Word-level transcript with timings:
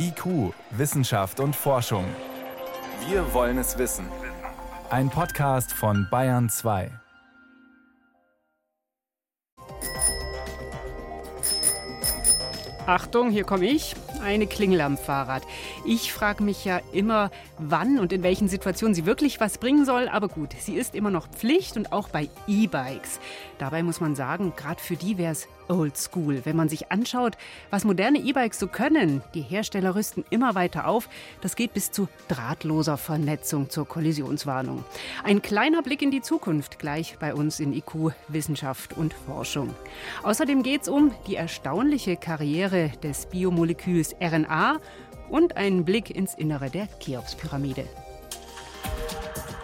IQ, 0.00 0.54
Wissenschaft 0.70 1.40
und 1.40 1.56
Forschung. 1.56 2.04
Wir 3.08 3.34
wollen 3.34 3.58
es 3.58 3.78
wissen. 3.78 4.06
Ein 4.90 5.10
Podcast 5.10 5.72
von 5.72 6.06
Bayern 6.08 6.48
2. 6.48 6.90
Achtung, 12.86 13.30
hier 13.30 13.42
komme 13.42 13.66
ich. 13.66 13.96
Eine 14.22 14.46
Klingel 14.46 14.80
am 14.82 14.96
Fahrrad. 14.96 15.42
Ich 15.84 16.12
frage 16.12 16.44
mich 16.44 16.64
ja 16.64 16.80
immer, 16.92 17.30
wann 17.58 17.98
und 17.98 18.12
in 18.12 18.22
welchen 18.22 18.48
Situationen 18.48 18.94
sie 18.94 19.04
wirklich 19.04 19.40
was 19.40 19.58
bringen 19.58 19.84
soll. 19.84 20.08
Aber 20.08 20.28
gut, 20.28 20.54
sie 20.58 20.76
ist 20.76 20.94
immer 20.94 21.10
noch 21.10 21.28
Pflicht 21.28 21.76
und 21.76 21.92
auch 21.92 22.08
bei 22.08 22.30
E-Bikes. 22.46 23.18
Dabei 23.58 23.82
muss 23.82 24.00
man 24.00 24.14
sagen, 24.14 24.52
gerade 24.56 24.80
für 24.80 24.96
die 24.96 25.18
wäre 25.18 25.32
es 25.32 25.48
old 25.68 25.96
school. 25.96 26.40
Wenn 26.44 26.56
man 26.56 26.68
sich 26.68 26.90
anschaut, 26.90 27.36
was 27.70 27.84
moderne 27.84 28.18
E-Bikes 28.18 28.58
so 28.58 28.66
können, 28.66 29.22
die 29.34 29.42
Hersteller 29.42 29.94
rüsten 29.94 30.24
immer 30.30 30.54
weiter 30.54 30.86
auf. 30.86 31.08
Das 31.40 31.56
geht 31.56 31.74
bis 31.74 31.90
zu 31.90 32.08
drahtloser 32.28 32.96
Vernetzung 32.96 33.70
zur 33.70 33.86
Kollisionswarnung. 33.86 34.84
Ein 35.24 35.42
kleiner 35.42 35.82
Blick 35.82 36.02
in 36.02 36.10
die 36.10 36.22
Zukunft 36.22 36.78
gleich 36.78 37.16
bei 37.18 37.34
uns 37.34 37.60
in 37.60 37.72
IQ 37.72 38.12
Wissenschaft 38.28 38.96
und 38.96 39.14
Forschung. 39.14 39.74
Außerdem 40.22 40.62
geht 40.62 40.82
es 40.82 40.88
um 40.88 41.12
die 41.26 41.36
erstaunliche 41.36 42.16
Karriere 42.16 42.92
des 43.02 43.26
Biomoleküls 43.26 44.14
RNA 44.20 44.80
und 45.28 45.56
einen 45.56 45.84
Blick 45.84 46.10
ins 46.10 46.34
Innere 46.34 46.70
der 46.70 46.88
Cheops-Pyramide. 47.00 47.84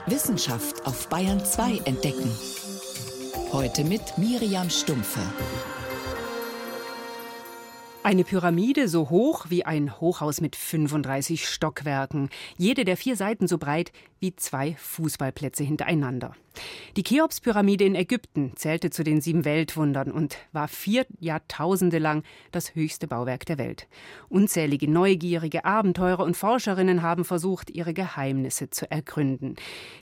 Wissenschaft 0.07 0.87
auf 0.87 1.09
Bayern 1.09 1.43
2 1.43 1.81
entdecken. 1.87 2.31
Heute 3.53 3.85
mit 3.85 4.19
Miriam 4.19 4.69
Stumpfe. 4.69 5.21
Eine 8.05 8.23
Pyramide 8.23 8.87
so 8.87 9.09
hoch 9.09 9.47
wie 9.49 9.65
ein 9.65 9.99
Hochhaus 9.99 10.43
mit 10.43 10.57
35 10.57 11.49
Stockwerken, 11.49 12.29
jede 12.59 12.85
der 12.85 12.99
vier 12.99 13.17
Seiten 13.17 13.49
so 13.49 13.57
breit 13.57 13.93
wie 14.21 14.37
zwei 14.37 14.77
Fußballplätze 14.79 15.65
hintereinander. 15.65 16.37
Die 16.97 17.03
Cheops-Pyramide 17.03 17.85
in 17.85 17.95
Ägypten 17.95 18.53
zählte 18.57 18.91
zu 18.91 19.03
den 19.03 19.21
sieben 19.21 19.45
Weltwundern 19.45 20.13
und 20.13 20.37
war 20.53 20.69
vier 20.69 21.07
Jahrtausende 21.19 21.99
lang 21.99 22.23
das 22.53 22.75
höchste 22.75 23.09
Bauwerk 23.09 23.47
der 23.47 23.59
Welt. 23.59 23.89
Unzählige 24.29 24.91
neugierige 24.91 25.65
Abenteurer 25.65 26.25
und 26.25 26.37
Forscherinnen 26.37 27.03
haben 27.03 27.25
versucht, 27.25 27.71
ihre 27.71 27.95
Geheimnisse 27.95 28.71
zu 28.71 28.91
ergründen. 28.91 29.57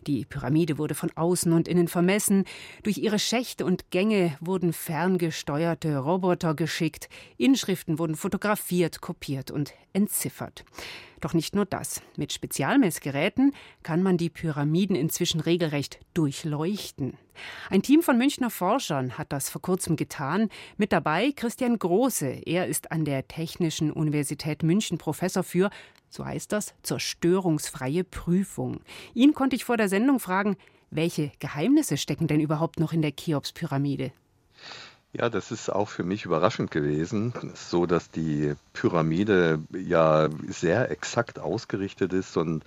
Die 0.06 0.25
Pyramide 0.25 0.78
wurde 0.78 0.95
von 0.95 1.11
außen 1.14 1.53
und 1.53 1.69
innen 1.69 1.89
vermessen, 1.89 2.45
durch 2.83 2.98
ihre 2.98 3.19
Schächte 3.19 3.64
und 3.64 3.91
Gänge 3.91 4.36
wurden 4.41 4.73
ferngesteuerte 4.73 5.97
Roboter 5.98 6.55
geschickt, 6.55 7.08
Inschriften 7.39 7.98
wurden 7.98 8.17
fotografiert, 8.17 9.00
kopiert 9.00 9.50
und 9.50 9.73
entziffert. 9.92 10.64
Doch 11.23 11.34
nicht 11.34 11.55
nur 11.55 11.65
das. 11.65 12.03
Mit 12.17 12.33
Spezialmessgeräten 12.33 13.55
kann 13.84 14.03
man 14.03 14.17
die 14.17 14.28
Pyramiden 14.28 14.97
inzwischen 14.97 15.41
regelrecht 15.41 16.01
durchleuchten. 16.14 17.17
Ein 17.70 17.83
Team 17.83 18.03
von 18.03 18.19
Münchner 18.19 18.51
Forschern 18.51 19.17
hat 19.19 19.33
das 19.33 19.48
vor 19.48 19.62
kurzem 19.62 19.95
getan. 19.95 20.48
Mit 20.77 20.92
dabei 20.92 21.31
Christian 21.31 21.79
Große. 21.79 22.42
Er 22.45 22.67
ist 22.67 22.91
an 22.91 23.05
der 23.05 23.29
Technischen 23.29 23.92
Universität 23.92 24.64
München 24.64 24.98
Professor 24.98 25.45
für, 25.45 25.70
so 26.11 26.27
heißt 26.27 26.51
das, 26.51 26.75
zerstörungsfreie 26.83 28.03
Prüfung. 28.03 28.81
Ihn 29.14 29.33
konnte 29.33 29.55
ich 29.55 29.64
vor 29.64 29.77
der 29.77 29.89
Sendung 29.89 30.19
fragen, 30.19 30.57
welche 30.91 31.31
Geheimnisse 31.39 31.98
stecken 31.98 32.27
denn 32.27 32.41
überhaupt 32.41 32.81
noch 32.81 32.92
in 32.92 33.01
der 33.01 33.12
Cheops-Pyramide? 33.12 34.11
Ja, 35.13 35.29
das 35.29 35.51
ist 35.51 35.69
auch 35.69 35.91
für 35.91 36.05
mich 36.05 36.25
überraschend 36.25 36.71
gewesen, 36.71 37.35
so 37.55 37.85
dass 37.85 38.11
die 38.11 38.55
Pyramide 38.73 39.61
ja 39.73 40.31
sehr 40.49 40.91
exakt 40.91 41.39
ausgerichtet 41.39 42.15
ist 42.15 42.37
und 42.37 42.65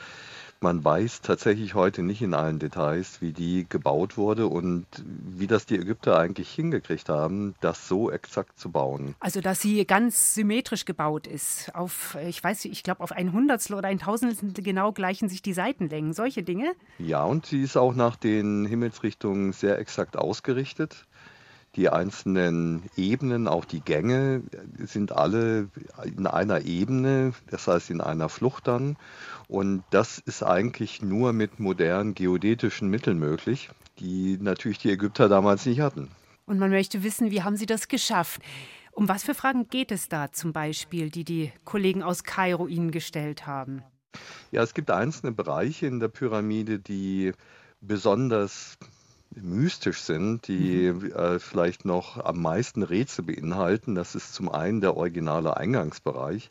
man 0.61 0.83
weiß 0.83 1.21
tatsächlich 1.21 1.73
heute 1.73 2.01
nicht 2.01 2.21
in 2.21 2.33
allen 2.33 2.59
Details, 2.59 3.21
wie 3.21 3.33
die 3.33 3.65
gebaut 3.67 4.17
wurde 4.17 4.47
und 4.47 4.85
wie 5.05 5.47
das 5.47 5.65
die 5.65 5.75
Ägypter 5.75 6.17
eigentlich 6.17 6.49
hingekriegt 6.49 7.09
haben, 7.09 7.55
das 7.61 7.87
so 7.87 8.09
exakt 8.09 8.57
zu 8.57 8.71
bauen. 8.71 9.15
Also, 9.19 9.41
dass 9.41 9.61
sie 9.61 9.85
ganz 9.85 10.33
symmetrisch 10.33 10.85
gebaut 10.85 11.27
ist. 11.27 11.75
Auf, 11.75 12.17
ich 12.25 12.43
weiß, 12.43 12.65
ich 12.65 12.83
glaube, 12.83 13.01
auf 13.01 13.11
ein 13.11 13.33
Hundertstel 13.33 13.75
oder 13.75 13.89
ein 13.89 13.99
Tausendstel 13.99 14.63
genau 14.63 14.91
gleichen 14.91 15.29
sich 15.29 15.41
die 15.41 15.53
Seitenlängen. 15.53 16.13
Solche 16.13 16.41
Dinge? 16.41 16.73
Ja, 16.99 17.23
und 17.23 17.45
sie 17.45 17.61
ist 17.61 17.75
auch 17.75 17.93
nach 17.93 18.15
den 18.15 18.65
Himmelsrichtungen 18.65 19.51
sehr 19.51 19.77
exakt 19.77 20.17
ausgerichtet. 20.17 21.05
Die 21.75 21.89
einzelnen 21.89 22.83
Ebenen, 22.95 23.47
auch 23.47 23.65
die 23.65 23.81
Gänge, 23.81 24.43
sind 24.77 25.11
alle 25.11 25.69
in 26.05 26.25
einer 26.25 26.61
Ebene, 26.61 27.33
das 27.49 27.67
heißt 27.67 27.89
in 27.89 27.99
einer 27.99 28.29
Flucht 28.29 28.67
dann. 28.67 28.95
Und 29.47 29.83
das 29.89 30.19
ist 30.19 30.41
eigentlich 30.41 31.01
nur 31.01 31.33
mit 31.33 31.59
modernen 31.59 32.15
geodätischen 32.15 32.89
Mitteln 32.89 33.19
möglich, 33.19 33.69
die 33.99 34.37
natürlich 34.39 34.77
die 34.77 34.91
Ägypter 34.91 35.27
damals 35.27 35.65
nicht 35.65 35.81
hatten. 35.81 36.09
Und 36.45 36.59
man 36.59 36.69
möchte 36.69 37.03
wissen, 37.03 37.31
wie 37.31 37.43
haben 37.43 37.57
sie 37.57 37.65
das 37.65 37.87
geschafft? 37.87 38.41
Um 38.93 39.09
was 39.09 39.23
für 39.23 39.33
Fragen 39.33 39.67
geht 39.67 39.91
es 39.91 40.07
da 40.07 40.31
zum 40.31 40.53
Beispiel, 40.53 41.09
die 41.09 41.25
die 41.25 41.51
Kollegen 41.65 42.03
aus 42.03 42.23
Kairo 42.23 42.67
Ihnen 42.67 42.91
gestellt 42.91 43.45
haben? 43.45 43.83
Ja, 44.51 44.63
es 44.63 44.73
gibt 44.73 44.89
einzelne 44.89 45.33
Bereiche 45.33 45.87
in 45.87 45.99
der 45.99 46.07
Pyramide, 46.07 46.79
die 46.79 47.33
besonders 47.81 48.77
mystisch 49.35 50.01
sind, 50.01 50.47
die 50.47 50.91
mhm. 50.91 51.11
äh, 51.11 51.39
vielleicht 51.39 51.85
noch 51.85 52.23
am 52.23 52.41
meisten 52.41 52.83
Rätsel 52.83 53.25
beinhalten. 53.25 53.95
Das 53.95 54.15
ist 54.15 54.33
zum 54.33 54.49
einen 54.49 54.81
der 54.81 54.95
originale 54.95 55.57
Eingangsbereich. 55.57 56.49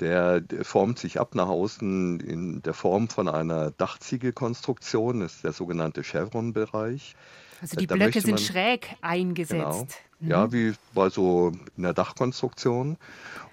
Der, 0.00 0.40
der 0.40 0.64
formt 0.64 0.98
sich 0.98 1.20
ab 1.20 1.34
nach 1.34 1.48
außen 1.48 2.20
in 2.20 2.62
der 2.62 2.74
Form 2.74 3.08
von 3.08 3.28
einer 3.28 3.70
Dachziegelkonstruktion, 3.70 5.20
das 5.20 5.36
ist 5.36 5.44
der 5.44 5.52
sogenannte 5.52 6.02
Chevron-Bereich. 6.02 7.14
Also 7.60 7.76
die 7.76 7.86
Blöcke 7.86 8.20
sind 8.20 8.40
schräg 8.40 8.96
eingesetzt. 9.00 9.60
Genau. 9.60 9.86
Mhm. 10.22 10.30
Ja, 10.30 10.52
wie 10.52 10.72
bei 10.94 11.10
so 11.10 11.52
einer 11.76 11.92
Dachkonstruktion. 11.92 12.96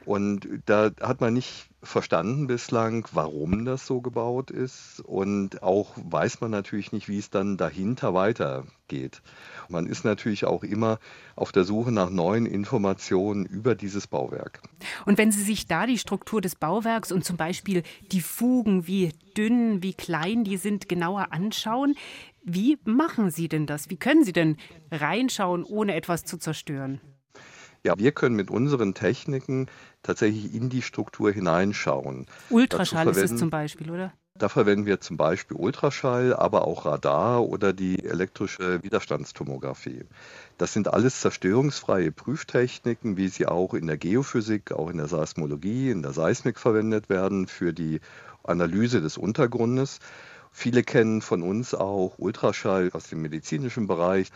Und 0.05 0.47
da 0.65 0.91
hat 1.01 1.19
man 1.21 1.33
nicht 1.33 1.69
verstanden 1.81 2.47
bislang, 2.47 3.07
warum 3.11 3.65
das 3.65 3.85
so 3.85 4.01
gebaut 4.01 4.51
ist. 4.51 5.01
Und 5.05 5.63
auch 5.63 5.95
weiß 5.95 6.41
man 6.41 6.51
natürlich 6.51 6.91
nicht, 6.91 7.07
wie 7.07 7.17
es 7.17 7.29
dann 7.29 7.57
dahinter 7.57 8.13
weitergeht. 8.13 9.21
Man 9.67 9.85
ist 9.85 10.05
natürlich 10.05 10.45
auch 10.45 10.63
immer 10.63 10.99
auf 11.35 11.51
der 11.51 11.63
Suche 11.63 11.91
nach 11.91 12.09
neuen 12.09 12.45
Informationen 12.45 13.45
über 13.45 13.75
dieses 13.75 14.07
Bauwerk. 14.07 14.61
Und 15.05 15.17
wenn 15.17 15.31
Sie 15.31 15.43
sich 15.43 15.67
da 15.67 15.85
die 15.85 15.97
Struktur 15.97 16.41
des 16.41 16.55
Bauwerks 16.55 17.11
und 17.11 17.23
zum 17.23 17.37
Beispiel 17.37 17.83
die 18.11 18.21
Fugen, 18.21 18.87
wie 18.87 19.13
dünn, 19.37 19.81
wie 19.83 19.93
klein 19.93 20.43
die 20.43 20.57
sind, 20.57 20.89
genauer 20.89 21.31
anschauen, 21.31 21.95
wie 22.43 22.77
machen 22.85 23.31
Sie 23.31 23.47
denn 23.47 23.65
das? 23.65 23.89
Wie 23.89 23.97
können 23.97 24.23
Sie 24.23 24.33
denn 24.33 24.57
reinschauen, 24.91 25.63
ohne 25.63 25.95
etwas 25.95 26.23
zu 26.23 26.37
zerstören? 26.37 27.01
Ja, 27.83 27.97
wir 27.97 28.11
können 28.11 28.35
mit 28.35 28.51
unseren 28.51 28.93
Techniken 28.93 29.67
tatsächlich 30.03 30.53
in 30.53 30.69
die 30.69 30.81
Struktur 30.81 31.31
hineinschauen. 31.31 32.25
Ultraschall 32.49 33.07
ist 33.07 33.17
es 33.17 33.35
zum 33.37 33.49
Beispiel, 33.49 33.89
oder? 33.89 34.13
Da 34.39 34.47
verwenden 34.47 34.85
wir 34.85 35.01
zum 35.01 35.17
Beispiel 35.17 35.57
Ultraschall, 35.57 36.33
aber 36.33 36.65
auch 36.65 36.85
Radar 36.85 37.43
oder 37.43 37.73
die 37.73 38.03
elektrische 38.05 38.81
Widerstandstomographie. 38.83 40.05
Das 40.57 40.71
sind 40.71 40.87
alles 40.87 41.19
zerstörungsfreie 41.19 42.13
Prüftechniken, 42.13 43.17
wie 43.17 43.27
sie 43.27 43.47
auch 43.47 43.73
in 43.73 43.87
der 43.87 43.97
Geophysik, 43.97 44.71
auch 44.71 44.89
in 44.89 44.97
der 44.97 45.07
Seismologie, 45.07 45.89
in 45.89 46.03
der 46.03 46.13
Seismik 46.13 46.57
verwendet 46.57 47.09
werden 47.09 47.47
für 47.47 47.73
die 47.73 47.99
Analyse 48.43 49.01
des 49.01 49.17
Untergrundes. 49.17 49.99
Viele 50.51 50.83
kennen 50.83 51.21
von 51.21 51.41
uns 51.43 51.73
auch 51.73 52.15
Ultraschall 52.17 52.89
aus 52.93 53.09
dem 53.09 53.21
medizinischen 53.21 53.87
Bereich. 53.87 54.29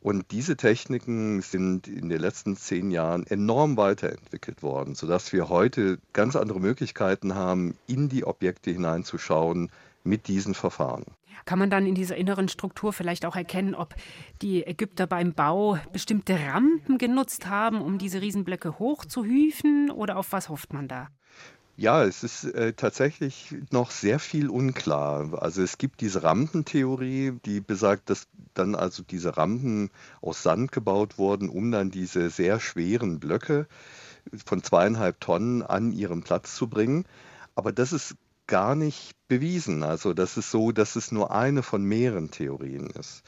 Und 0.00 0.30
diese 0.30 0.56
Techniken 0.56 1.40
sind 1.42 1.88
in 1.88 2.08
den 2.08 2.20
letzten 2.20 2.56
zehn 2.56 2.90
Jahren 2.90 3.26
enorm 3.26 3.76
weiterentwickelt 3.76 4.62
worden, 4.62 4.94
sodass 4.94 5.32
wir 5.32 5.48
heute 5.48 5.98
ganz 6.12 6.36
andere 6.36 6.60
Möglichkeiten 6.60 7.34
haben, 7.34 7.74
in 7.86 8.08
die 8.08 8.24
Objekte 8.24 8.70
hineinzuschauen 8.70 9.70
mit 10.04 10.28
diesen 10.28 10.54
Verfahren. 10.54 11.04
Kann 11.46 11.58
man 11.58 11.70
dann 11.70 11.86
in 11.86 11.94
dieser 11.94 12.16
inneren 12.16 12.48
Struktur 12.48 12.92
vielleicht 12.92 13.26
auch 13.26 13.36
erkennen, 13.36 13.74
ob 13.74 13.94
die 14.40 14.66
Ägypter 14.66 15.06
beim 15.06 15.34
Bau 15.34 15.78
bestimmte 15.92 16.38
Rampen 16.38 16.96
genutzt 16.98 17.46
haben, 17.46 17.82
um 17.82 17.98
diese 17.98 18.22
Riesenblöcke 18.22 18.78
hochzuhüfen? 18.78 19.90
Oder 19.90 20.16
auf 20.16 20.32
was 20.32 20.48
hofft 20.48 20.72
man 20.72 20.88
da? 20.88 21.08
Ja, 21.76 22.04
es 22.04 22.22
ist 22.22 22.44
äh, 22.44 22.72
tatsächlich 22.74 23.54
noch 23.72 23.90
sehr 23.90 24.20
viel 24.20 24.48
unklar. 24.48 25.42
Also 25.42 25.60
es 25.62 25.76
gibt 25.76 26.00
diese 26.00 26.22
Rampentheorie, 26.22 27.32
die 27.44 27.60
besagt, 27.60 28.10
dass 28.10 28.28
dann 28.54 28.76
also 28.76 29.02
diese 29.02 29.36
Rampen 29.36 29.90
aus 30.20 30.42
Sand 30.44 30.70
gebaut 30.70 31.18
wurden, 31.18 31.48
um 31.48 31.72
dann 31.72 31.90
diese 31.90 32.30
sehr 32.30 32.60
schweren 32.60 33.18
Blöcke 33.18 33.66
von 34.46 34.62
zweieinhalb 34.62 35.20
Tonnen 35.20 35.62
an 35.62 35.92
ihren 35.92 36.22
Platz 36.22 36.54
zu 36.54 36.68
bringen. 36.68 37.06
Aber 37.56 37.72
das 37.72 37.92
ist 37.92 38.16
gar 38.46 38.76
nicht 38.76 39.16
bewiesen. 39.28 39.82
Also 39.82 40.14
das 40.14 40.36
ist 40.36 40.50
so, 40.52 40.70
dass 40.72 40.96
es 40.96 41.10
nur 41.12 41.32
eine 41.32 41.62
von 41.64 41.82
mehreren 41.82 42.30
Theorien 42.30 42.88
ist. 42.90 43.22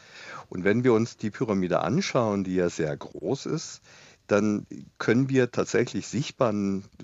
Und 0.49 0.65
wenn 0.65 0.85
wir 0.85 0.93
uns 0.93 1.17
die 1.17 1.31
Pyramide 1.31 1.81
anschauen, 1.81 2.45
die 2.45 2.55
ja 2.57 2.71
sehr 2.71 2.97
groß 2.97 3.47
ist, 3.47 3.81
dann 4.27 4.67
können 4.99 5.29
wir 5.29 5.51
tatsächlich 5.51 6.07
sichtbar 6.07 6.53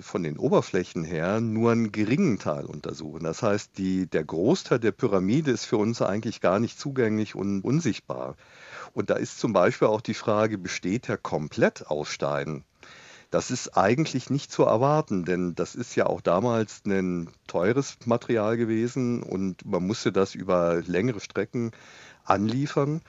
von 0.01 0.23
den 0.23 0.39
Oberflächen 0.39 1.05
her 1.05 1.41
nur 1.41 1.73
einen 1.73 1.93
geringen 1.93 2.39
Teil 2.39 2.65
untersuchen. 2.65 3.25
Das 3.25 3.43
heißt, 3.43 3.79
die, 3.79 4.07
der 4.07 4.25
Großteil 4.25 4.79
der 4.79 4.93
Pyramide 4.93 5.51
ist 5.51 5.65
für 5.65 5.77
uns 5.77 6.03
eigentlich 6.03 6.41
gar 6.41 6.59
nicht 6.59 6.79
zugänglich 6.79 7.35
und 7.35 7.63
unsichtbar. 7.63 8.37
Und 8.93 9.11
da 9.11 9.15
ist 9.15 9.39
zum 9.39 9.53
Beispiel 9.53 9.89
auch 9.89 10.01
die 10.01 10.15
Frage, 10.15 10.59
besteht 10.59 11.09
er 11.09 11.17
komplett 11.17 11.87
aus 11.87 12.09
Steinen? 12.09 12.65
Das 13.31 13.51
ist 13.51 13.79
eigentlich 13.79 14.29
nicht 14.29 14.53
zu 14.53 14.65
erwarten, 14.65 15.25
denn 15.25 15.55
das 15.55 15.75
ist 15.75 15.97
ja 15.97 16.05
auch 16.05 16.21
damals 16.21 16.83
ein 16.85 17.31
teures 17.47 17.97
Material 18.05 18.59
gewesen 18.59 19.23
und 19.23 19.65
man 19.65 19.87
musste 19.87 20.13
das 20.13 20.35
über 20.35 20.83
längere 20.83 21.21
Strecken 21.21 21.71
anliefern. 22.25 23.01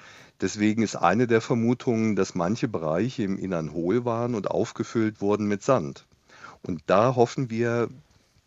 Deswegen 0.44 0.84
ist 0.84 0.98
eine 0.98 1.26
der 1.26 1.40
Vermutungen, 1.40 2.18
dass 2.18 2.36
manche 2.36 2.68
Bereiche 2.68 3.24
im 3.24 3.38
Innern 3.38 3.72
hohl 3.72 4.04
waren 4.04 4.36
und 4.36 4.52
aufgefüllt 4.52 5.22
wurden 5.22 5.48
mit 5.48 5.64
Sand. 5.64 6.06
Und 6.64 6.82
da 6.88 7.16
hoffen 7.16 7.50
wir, 7.50 7.88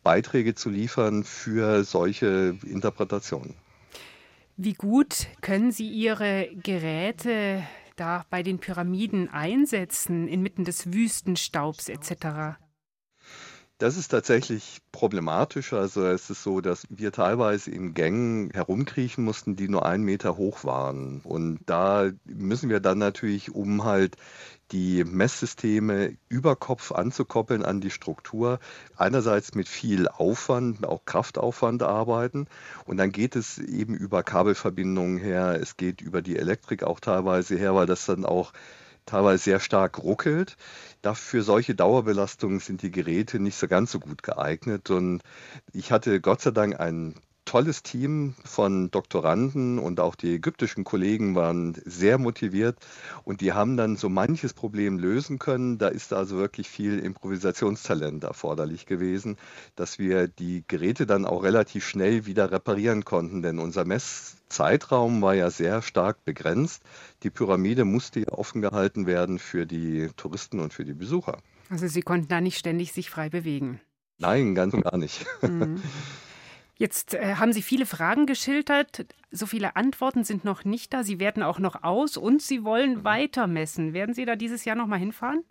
Beiträge 0.02 0.54
zu 0.54 0.69
liefern 0.69 1.25
für 1.25 1.84
solche 1.84 2.58
Interpretationen. 2.66 3.54
Wie 4.58 4.75
gut 4.75 5.26
können 5.40 5.72
Sie 5.72 5.88
Ihre 5.88 6.50
Geräte 6.62 7.62
da 7.96 8.26
bei 8.28 8.42
den 8.42 8.58
Pyramiden 8.58 9.31
einsetzen, 9.31 10.28
inmitten 10.28 10.66
des 10.66 10.92
Wüstenstaubs 10.92 11.88
etc.? 11.88 12.58
Das 13.78 13.99
ist 13.99 14.08
tatsächlich 14.08 14.81
problematisch. 14.90 15.75
Also 15.75 16.06
es 16.06 16.31
ist 16.31 16.43
so, 16.43 16.62
dass 16.62 16.87
wir 16.88 17.12
teilweise 17.12 17.70
in 17.70 17.93
Gängen 17.93 18.50
herumkriechen 18.55 19.23
mussten, 19.23 19.55
die 19.55 19.69
nur 19.69 19.84
einen 19.84 20.02
Meter 20.02 20.38
hoch 20.38 20.64
waren. 20.64 21.20
Und 21.20 21.61
da 21.67 22.11
müssen 22.25 22.70
wir 22.70 22.81
dann 22.81 22.96
natürlich, 22.96 23.55
um 23.55 23.84
halt 23.84 24.17
die 24.73 25.05
Messsysteme 25.05 26.17
über 26.28 26.56
Kopf 26.56 26.90
anzukoppeln 26.90 27.64
an 27.64 27.82
die 27.82 27.90
Struktur, 27.90 28.61
einerseits 28.96 29.55
mit 29.55 29.69
viel 29.69 30.08
Aufwand, 30.08 30.87
auch 30.87 31.05
Kraftaufwand 31.05 31.82
arbeiten 31.82 32.46
und 32.84 32.96
dann 32.96 33.12
geht 33.12 33.37
es 33.37 33.58
eben 33.58 33.94
über 33.94 34.23
Kabelverbindungen 34.25 35.19
her, 35.19 35.58
es 35.61 35.76
geht 35.76 36.00
über 36.00 36.20
die 36.20 36.37
Elektrik 36.37 36.82
auch 36.82 36.99
teilweise 36.99 37.56
her, 37.56 37.75
weil 37.76 37.87
das 37.87 38.06
dann 38.06 38.25
auch 38.25 38.52
teilweise 39.06 39.44
sehr 39.44 39.61
stark 39.61 39.99
ruckelt. 40.03 40.56
Dafür 41.03 41.43
solche 41.43 41.75
Dauerbelastungen 41.75 42.61
sind 42.61 42.82
die 42.82 42.91
Geräte 42.91 43.38
nicht 43.41 43.56
so 43.56 43.69
ganz 43.69 43.93
so 43.93 44.00
gut 44.00 44.23
geeignet. 44.23 44.91
Und 44.91 45.23
ich 45.73 45.93
hatte 45.93 46.20
Gott 46.20 46.43
sei 46.43 46.50
Dank 46.50 46.79
einen 46.81 47.14
tolles 47.46 47.82
Team 47.82 48.34
von 48.44 48.90
Doktoranden 48.90 49.78
und 49.78 50.00
auch 50.00 50.14
die 50.14 50.34
ägyptischen 50.34 50.84
Kollegen 50.84 51.34
waren 51.34 51.75
sehr 51.87 52.19
motiviert 52.19 52.76
und 53.25 53.40
die 53.40 53.54
haben 53.54 53.78
dann 53.78 53.96
so 53.96 54.10
manches 54.10 54.52
Problem 54.52 54.98
lösen 54.98 55.38
können. 55.38 55.78
Da 55.78 55.88
ist 55.88 56.12
also 56.12 56.37
wirklich 56.37 56.69
viel 56.69 56.98
Improvisationstalent 56.98 58.25
erforderlich 58.25 58.84
gewesen, 58.84 59.38
dass 59.76 59.98
wir 59.98 60.28
die 60.28 60.64
Geräte 60.69 61.06
dann 61.06 61.25
auch 61.25 61.43
relativ 61.43 61.87
schnell 61.87 62.26
wieder 62.26 62.50
reparieren 62.50 63.04
konnten, 63.04 63.40
denn 63.40 63.58
unser 63.58 63.87
Messzeitraum 63.87 65.22
war 65.22 65.34
ja 65.34 65.49
sehr 65.49 65.81
stark 65.81 66.25
begrenzt. 66.25 66.82
Die 67.22 67.31
Pyramide 67.31 67.84
musste 67.84 68.20
ja 68.20 68.28
offen 68.32 68.60
gehalten 68.60 69.06
werden 69.06 69.38
für 69.38 69.64
die 69.64 70.10
Touristen 70.16 70.60
und 70.60 70.75
für 70.75 70.84
die 70.84 70.94
Besucher. 70.94 71.38
Also 71.70 71.87
Sie 71.87 72.02
konnten 72.02 72.28
da 72.28 72.40
nicht 72.40 72.58
ständig 72.58 72.92
sich 72.92 73.08
frei 73.08 73.31
bewegen. 73.31 73.81
Nein, 74.19 74.54
ganz 74.54 74.75
und 74.75 74.82
gar 74.82 74.96
nicht. 74.96 75.25
Mhm. 75.42 75.81
Jetzt 76.78 77.14
äh, 77.14 77.37
haben 77.37 77.52
Sie 77.52 77.62
viele 77.62 77.87
Fragen 77.87 78.26
geschildert. 78.26 79.06
So 79.31 79.46
viele 79.46 79.76
Antworten 79.76 80.25
sind 80.25 80.44
noch 80.44 80.64
nicht 80.64 80.93
da. 80.93 81.05
Sie 81.05 81.19
werden 81.19 81.43
auch 81.43 81.58
noch 81.58 81.82
aus 81.82 82.17
und 82.17 82.43
Sie 82.43 82.64
wollen 82.64 83.02
weiter 83.02 83.46
messen. 83.46 83.94
Werden 83.94 84.14
Sie 84.14 84.26
da 84.26 84.37
dieses 84.37 84.64
Jahr 84.64 84.76
noch 84.76 84.87
mal 84.87 84.99
hinfahren? 84.99 85.43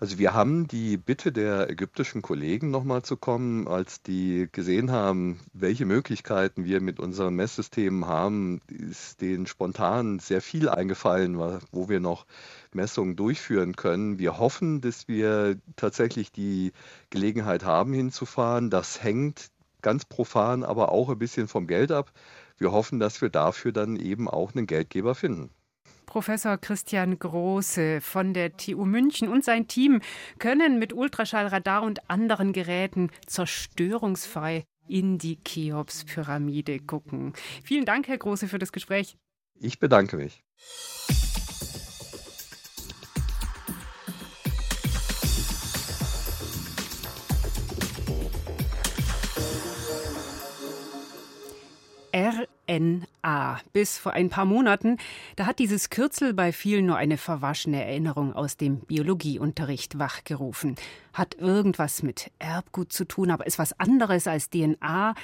Also 0.00 0.18
wir 0.18 0.34
haben 0.34 0.66
die 0.66 0.96
Bitte 0.96 1.30
der 1.30 1.70
ägyptischen 1.70 2.22
Kollegen 2.22 2.70
nochmal 2.70 3.02
zu 3.02 3.16
kommen, 3.16 3.68
als 3.68 4.02
die 4.02 4.48
gesehen 4.50 4.90
haben, 4.90 5.38
welche 5.52 5.86
Möglichkeiten 5.86 6.64
wir 6.64 6.80
mit 6.80 6.98
unseren 6.98 7.36
Messsystemen 7.36 8.06
haben, 8.06 8.60
ist 8.68 9.20
denen 9.20 9.46
spontan 9.46 10.18
sehr 10.18 10.40
viel 10.40 10.68
eingefallen, 10.68 11.38
wo 11.38 11.88
wir 11.88 12.00
noch 12.00 12.26
Messungen 12.72 13.14
durchführen 13.14 13.76
können. 13.76 14.18
Wir 14.18 14.38
hoffen, 14.38 14.80
dass 14.80 15.06
wir 15.06 15.56
tatsächlich 15.76 16.32
die 16.32 16.72
Gelegenheit 17.10 17.64
haben, 17.64 17.92
hinzufahren. 17.92 18.70
Das 18.70 19.04
hängt 19.04 19.52
ganz 19.82 20.04
profan, 20.04 20.64
aber 20.64 20.92
auch 20.92 21.08
ein 21.10 21.18
bisschen 21.18 21.48
vom 21.48 21.66
Geld 21.66 21.92
ab. 21.92 22.12
Wir 22.58 22.72
hoffen, 22.72 23.00
dass 23.00 23.20
wir 23.20 23.28
dafür 23.28 23.72
dann 23.72 23.96
eben 23.96 24.28
auch 24.28 24.54
einen 24.54 24.66
Geldgeber 24.66 25.14
finden. 25.14 25.50
Professor 26.06 26.58
Christian 26.58 27.18
Große 27.18 28.00
von 28.00 28.34
der 28.34 28.56
TU 28.56 28.84
München 28.84 29.28
und 29.28 29.44
sein 29.44 29.66
Team 29.66 30.00
können 30.38 30.78
mit 30.78 30.92
Ultraschallradar 30.92 31.82
und 31.82 32.10
anderen 32.10 32.52
Geräten 32.52 33.10
zerstörungsfrei 33.26 34.64
in 34.88 35.18
die 35.18 35.42
Cheops-Pyramide 35.42 36.80
gucken. 36.80 37.32
Vielen 37.64 37.86
Dank, 37.86 38.08
Herr 38.08 38.18
Große, 38.18 38.48
für 38.48 38.58
das 38.58 38.72
Gespräch. 38.72 39.16
Ich 39.58 39.78
bedanke 39.78 40.16
mich. 40.16 40.42
RNA. 52.14 53.60
Bis 53.72 53.98
vor 53.98 54.12
ein 54.12 54.28
paar 54.28 54.44
Monaten, 54.44 54.98
da 55.36 55.46
hat 55.46 55.58
dieses 55.58 55.90
Kürzel 55.90 56.34
bei 56.34 56.52
vielen 56.52 56.86
nur 56.86 56.96
eine 56.96 57.16
verwaschene 57.16 57.84
Erinnerung 57.84 58.34
aus 58.34 58.56
dem 58.56 58.80
Biologieunterricht 58.80 59.98
wachgerufen. 59.98 60.76
Hat 61.12 61.34
irgendwas 61.34 62.02
mit 62.02 62.30
Erbgut 62.38 62.92
zu 62.92 63.06
tun, 63.06 63.30
aber 63.30 63.46
ist 63.46 63.58
was 63.58 63.78
anderes 63.78 64.26
als 64.26 64.50
DNA. 64.50 65.14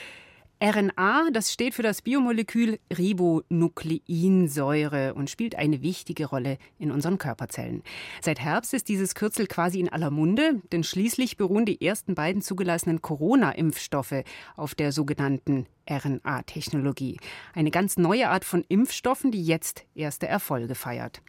RNA, 0.60 1.30
das 1.32 1.52
steht 1.52 1.74
für 1.74 1.84
das 1.84 2.02
Biomolekül 2.02 2.80
Ribonukleinsäure 2.96 5.14
und 5.14 5.30
spielt 5.30 5.54
eine 5.54 5.82
wichtige 5.82 6.26
Rolle 6.26 6.58
in 6.80 6.90
unseren 6.90 7.18
Körperzellen. 7.18 7.84
Seit 8.20 8.40
Herbst 8.40 8.74
ist 8.74 8.88
dieses 8.88 9.14
Kürzel 9.14 9.46
quasi 9.46 9.78
in 9.78 9.88
aller 9.88 10.10
Munde, 10.10 10.60
denn 10.72 10.82
schließlich 10.82 11.36
beruhen 11.36 11.64
die 11.64 11.80
ersten 11.80 12.16
beiden 12.16 12.42
zugelassenen 12.42 13.02
Corona-Impfstoffe 13.02 14.24
auf 14.56 14.74
der 14.74 14.90
sogenannten 14.90 15.66
RNA-Technologie. 15.88 17.20
Eine 17.54 17.70
ganz 17.70 17.96
neue 17.96 18.28
Art 18.28 18.44
von 18.44 18.64
Impfstoffen, 18.68 19.30
die 19.30 19.44
jetzt 19.44 19.84
erste 19.94 20.26
Erfolge 20.26 20.74
feiert. 20.74 21.22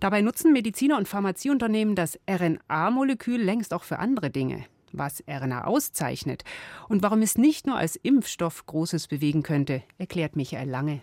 Dabei 0.00 0.22
nutzen 0.22 0.54
Mediziner 0.54 0.96
und 0.96 1.08
Pharmazieunternehmen 1.08 1.94
das 1.94 2.18
RNA-Molekül 2.26 3.42
längst 3.42 3.74
auch 3.74 3.84
für 3.84 3.98
andere 3.98 4.30
Dinge 4.30 4.64
was 4.92 5.22
RNA 5.28 5.64
auszeichnet 5.64 6.44
und 6.88 7.02
warum 7.02 7.22
es 7.22 7.38
nicht 7.38 7.66
nur 7.66 7.76
als 7.76 7.96
Impfstoff 7.96 8.66
Großes 8.66 9.08
bewegen 9.08 9.42
könnte, 9.42 9.82
erklärt 9.98 10.36
Michael 10.36 10.68
Lange. 10.68 11.02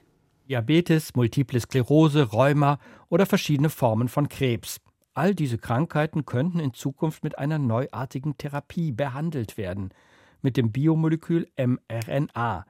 Diabetes, 0.50 1.16
Multiple 1.16 1.60
Sklerose, 1.60 2.32
Rheuma 2.32 2.80
oder 3.10 3.26
verschiedene 3.26 3.70
Formen 3.70 4.08
von 4.08 4.30
Krebs. 4.30 4.82
All 5.14 5.36
diese 5.36 5.58
Krankheiten 5.58 6.26
könnten 6.26 6.60
in 6.60 6.74
Zukunft 6.74 7.24
mit 7.24 7.38
einer 7.38 7.60
neuartigen 7.60 8.38
Therapie 8.38 8.92
behandelt 8.92 9.58
werden, 9.58 9.90
mit 10.42 10.58
dem 10.58 10.72
Biomolekül 10.72 11.48
mRNA. 11.58 12.66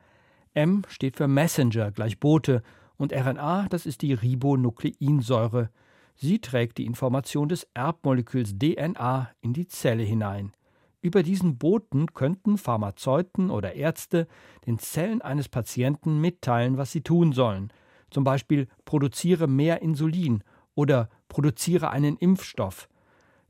M 0.53 0.81
steht 0.89 1.15
für 1.15 1.27
Messenger 1.27 1.91
gleich 1.91 2.19
Bote 2.19 2.63
und 2.97 3.13
RNA, 3.13 3.67
das 3.69 3.85
ist 3.85 4.01
die 4.01 4.13
Ribonukleinsäure. 4.13 5.69
Sie 6.15 6.39
trägt 6.39 6.79
die 6.79 6.85
Information 6.85 7.47
des 7.47 7.67
Erbmoleküls 7.73 8.55
DNA 8.59 9.29
in 9.39 9.53
die 9.53 9.67
Zelle 9.67 10.03
hinein. 10.03 10.51
Über 11.01 11.23
diesen 11.23 11.57
Boten 11.57 12.13
könnten 12.13 12.57
Pharmazeuten 12.57 13.51
oder 13.51 13.73
Ärzte 13.73 14.27
den 14.65 14.79
Zellen 14.79 15.21
eines 15.21 15.47
Patienten 15.47 16.19
mitteilen, 16.19 16.77
was 16.77 16.91
sie 16.91 17.01
tun 17.01 17.31
sollen. 17.31 17.71
Zum 18.11 18.23
Beispiel 18.23 18.67
produziere 18.85 19.47
mehr 19.47 19.81
Insulin 19.81 20.43
oder 20.75 21.09
produziere 21.29 21.89
einen 21.89 22.17
Impfstoff. 22.17 22.89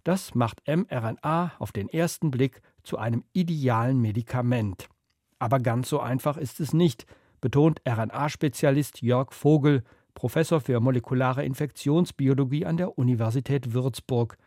Das 0.04 0.36
macht 0.36 0.62
mRNA 0.68 1.54
auf 1.60 1.72
den 1.72 1.90
ersten 1.90 2.32
Blick 2.32 2.62
zu 2.84 2.98
einem 2.98 3.24
idealen 3.34 4.00
Medikament. 4.00 4.88
Aber 5.40 5.60
ganz 5.60 5.90
so 5.90 6.00
einfach 6.00 6.38
ist 6.38 6.60
es 6.60 6.74
nicht, 6.74 7.06
betont 7.42 7.82
RNA-Spezialist 7.88 9.02
Jörg 9.02 9.32
Vogel, 9.34 9.84
Professor 10.14 10.60
für 10.60 10.80
molekulare 10.80 11.46
Infektionsbiologie 11.46 12.66
an 12.66 12.78
der 12.78 12.98
Universität 12.98 13.74
Würzburg. 13.74 14.38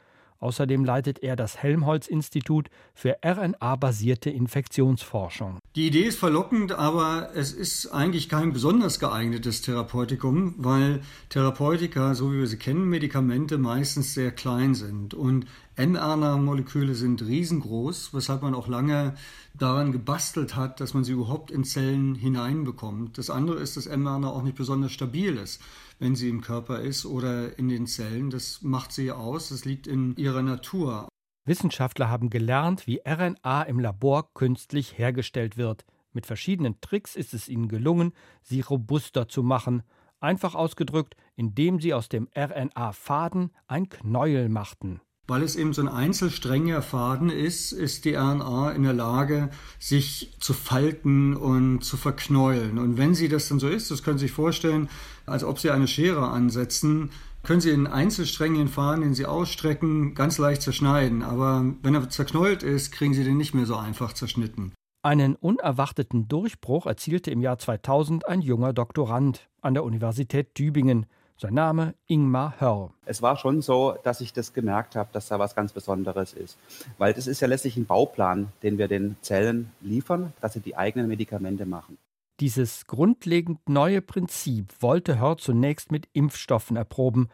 Außerdem 0.42 0.84
leitet 0.84 1.20
er 1.22 1.36
das 1.36 1.62
Helmholtz-Institut 1.62 2.68
für 2.94 3.18
RNA-basierte 3.24 4.28
Infektionsforschung. 4.28 5.58
Die 5.76 5.86
Idee 5.86 6.02
ist 6.02 6.18
verlockend, 6.18 6.72
aber 6.72 7.30
es 7.36 7.52
ist 7.52 7.86
eigentlich 7.92 8.28
kein 8.28 8.52
besonders 8.52 8.98
geeignetes 8.98 9.62
Therapeutikum, 9.62 10.54
weil 10.58 11.00
Therapeutika, 11.28 12.16
so 12.16 12.32
wie 12.32 12.38
wir 12.38 12.48
sie 12.48 12.58
kennen, 12.58 12.88
Medikamente 12.88 13.56
meistens 13.56 14.14
sehr 14.14 14.32
klein 14.32 14.74
sind. 14.74 15.14
Und 15.14 15.46
mRNA-Moleküle 15.76 16.96
sind 16.96 17.22
riesengroß, 17.22 18.12
weshalb 18.12 18.42
man 18.42 18.56
auch 18.56 18.66
lange 18.66 19.14
daran 19.54 19.92
gebastelt 19.92 20.56
hat, 20.56 20.80
dass 20.80 20.92
man 20.92 21.04
sie 21.04 21.12
überhaupt 21.12 21.52
in 21.52 21.62
Zellen 21.62 22.16
hineinbekommt. 22.16 23.16
Das 23.16 23.30
andere 23.30 23.60
ist, 23.60 23.76
dass 23.76 23.86
mRNA 23.86 24.28
auch 24.28 24.42
nicht 24.42 24.56
besonders 24.56 24.90
stabil 24.90 25.36
ist, 25.36 25.62
wenn 26.02 26.16
sie 26.16 26.28
im 26.28 26.40
Körper 26.40 26.80
ist 26.80 27.06
oder 27.06 27.56
in 27.56 27.68
den 27.68 27.86
Zellen. 27.86 28.30
Das 28.30 28.60
macht 28.62 28.90
sie 28.90 29.12
aus, 29.12 29.50
das 29.50 29.64
liegt 29.64 29.86
in 29.86 30.16
ihrer 30.16 30.42
Natur. 30.42 31.06
Wissenschaftler 31.44 32.10
haben 32.10 32.28
gelernt, 32.28 32.88
wie 32.88 33.00
RNA 33.06 33.62
im 33.62 33.78
Labor 33.78 34.34
künstlich 34.34 34.98
hergestellt 34.98 35.56
wird. 35.56 35.84
Mit 36.12 36.26
verschiedenen 36.26 36.80
Tricks 36.80 37.14
ist 37.14 37.34
es 37.34 37.48
ihnen 37.48 37.68
gelungen, 37.68 38.14
sie 38.42 38.62
robuster 38.62 39.28
zu 39.28 39.44
machen. 39.44 39.84
Einfach 40.18 40.56
ausgedrückt, 40.56 41.14
indem 41.36 41.80
sie 41.80 41.94
aus 41.94 42.08
dem 42.08 42.28
RNA-Faden 42.36 43.52
ein 43.68 43.88
Knäuel 43.88 44.48
machten. 44.48 45.00
Weil 45.32 45.44
es 45.44 45.56
eben 45.56 45.72
so 45.72 45.80
ein 45.80 45.88
einzelsträngiger 45.88 46.82
Faden 46.82 47.30
ist, 47.30 47.72
ist 47.72 48.04
die 48.04 48.16
RNA 48.16 48.72
in 48.72 48.82
der 48.82 48.92
Lage, 48.92 49.48
sich 49.78 50.36
zu 50.40 50.52
falten 50.52 51.34
und 51.34 51.82
zu 51.82 51.96
verknäulen. 51.96 52.78
Und 52.78 52.98
wenn 52.98 53.14
sie 53.14 53.30
das 53.30 53.48
dann 53.48 53.58
so 53.58 53.66
ist, 53.66 53.90
das 53.90 54.02
können 54.02 54.18
Sie 54.18 54.26
sich 54.26 54.34
vorstellen, 54.34 54.90
als 55.24 55.42
ob 55.42 55.58
Sie 55.58 55.70
eine 55.70 55.88
Schere 55.88 56.28
ansetzen, 56.28 57.12
können 57.44 57.62
Sie 57.62 57.70
den 57.70 57.86
einzelsträngigen 57.86 58.68
Faden, 58.68 59.00
den 59.00 59.14
Sie 59.14 59.24
ausstrecken, 59.24 60.14
ganz 60.14 60.36
leicht 60.36 60.60
zerschneiden. 60.60 61.22
Aber 61.22 61.64
wenn 61.80 61.94
er 61.94 62.10
zerknäult 62.10 62.62
ist, 62.62 62.92
kriegen 62.92 63.14
Sie 63.14 63.24
den 63.24 63.38
nicht 63.38 63.54
mehr 63.54 63.64
so 63.64 63.76
einfach 63.76 64.12
zerschnitten. 64.12 64.74
Einen 65.02 65.34
unerwarteten 65.34 66.28
Durchbruch 66.28 66.84
erzielte 66.84 67.30
im 67.30 67.40
Jahr 67.40 67.56
2000 67.56 68.28
ein 68.28 68.42
junger 68.42 68.74
Doktorand 68.74 69.48
an 69.62 69.72
der 69.72 69.84
Universität 69.84 70.54
Tübingen. 70.54 71.06
Sein 71.42 71.54
Name 71.54 71.96
Ingmar 72.06 72.60
Hörr. 72.60 72.92
Es 73.04 73.20
war 73.20 73.36
schon 73.36 73.62
so, 73.62 73.96
dass 74.04 74.20
ich 74.20 74.32
das 74.32 74.52
gemerkt 74.52 74.94
habe, 74.94 75.08
dass 75.12 75.26
da 75.26 75.40
was 75.40 75.56
ganz 75.56 75.72
Besonderes 75.72 76.34
ist. 76.34 76.56
Weil 76.98 77.14
das 77.14 77.26
ist 77.26 77.40
ja 77.40 77.48
letztlich 77.48 77.76
ein 77.76 77.84
Bauplan, 77.84 78.52
den 78.62 78.78
wir 78.78 78.86
den 78.86 79.16
Zellen 79.22 79.72
liefern, 79.80 80.32
dass 80.40 80.52
sie 80.52 80.60
die 80.60 80.76
eigenen 80.76 81.08
Medikamente 81.08 81.66
machen. 81.66 81.98
Dieses 82.38 82.86
grundlegend 82.86 83.68
neue 83.68 84.02
Prinzip 84.02 84.72
wollte 84.78 85.18
Hörr 85.18 85.36
zunächst 85.36 85.90
mit 85.90 86.08
Impfstoffen 86.12 86.76
erproben, 86.76 87.28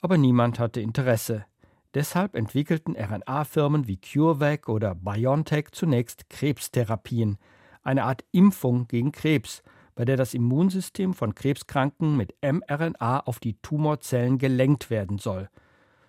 aber 0.00 0.16
niemand 0.16 0.58
hatte 0.58 0.80
Interesse. 0.80 1.44
Deshalb 1.92 2.36
entwickelten 2.36 2.96
RNA-Firmen 2.96 3.86
wie 3.86 3.98
CureVac 3.98 4.70
oder 4.70 4.94
BioNTech 4.94 5.72
zunächst 5.72 6.30
Krebstherapien, 6.30 7.36
eine 7.82 8.04
Art 8.04 8.24
Impfung 8.32 8.88
gegen 8.88 9.12
Krebs, 9.12 9.62
bei 10.00 10.06
der 10.06 10.16
das 10.16 10.32
Immunsystem 10.32 11.12
von 11.12 11.34
Krebskranken 11.34 12.16
mit 12.16 12.34
mRNA 12.40 13.20
auf 13.20 13.38
die 13.38 13.58
Tumorzellen 13.60 14.38
gelenkt 14.38 14.88
werden 14.88 15.18
soll. 15.18 15.50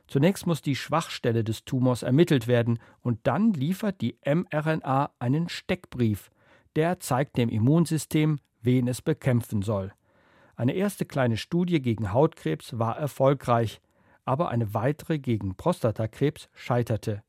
Zunächst 0.07 0.47
muss 0.47 0.61
die 0.61 0.77
Schwachstelle 0.77 1.43
des 1.43 1.65
Tumors 1.65 2.01
ermittelt 2.01 2.47
werden 2.47 2.79
und 3.01 3.19
dann 3.23 3.51
liefert 3.51 3.99
die 3.99 4.17
mRNA 4.25 5.11
einen 5.19 5.49
Steckbrief. 5.49 6.31
Der 6.77 7.01
zeigt 7.01 7.35
dem 7.35 7.49
Immunsystem, 7.49 8.39
wen 8.61 8.87
es 8.87 9.01
bekämpfen 9.01 9.61
soll. 9.61 9.91
Eine 10.55 10.71
erste 10.71 11.03
kleine 11.03 11.35
Studie 11.35 11.81
gegen 11.81 12.13
Hautkrebs 12.13 12.79
war 12.79 12.97
erfolgreich 12.97 13.81
aber 14.23 14.47
eine 14.47 14.73
weitere 14.73 15.19
gegen 15.19 15.55
Prostatakrebs 15.55 16.47
scheiterte. 16.53 17.23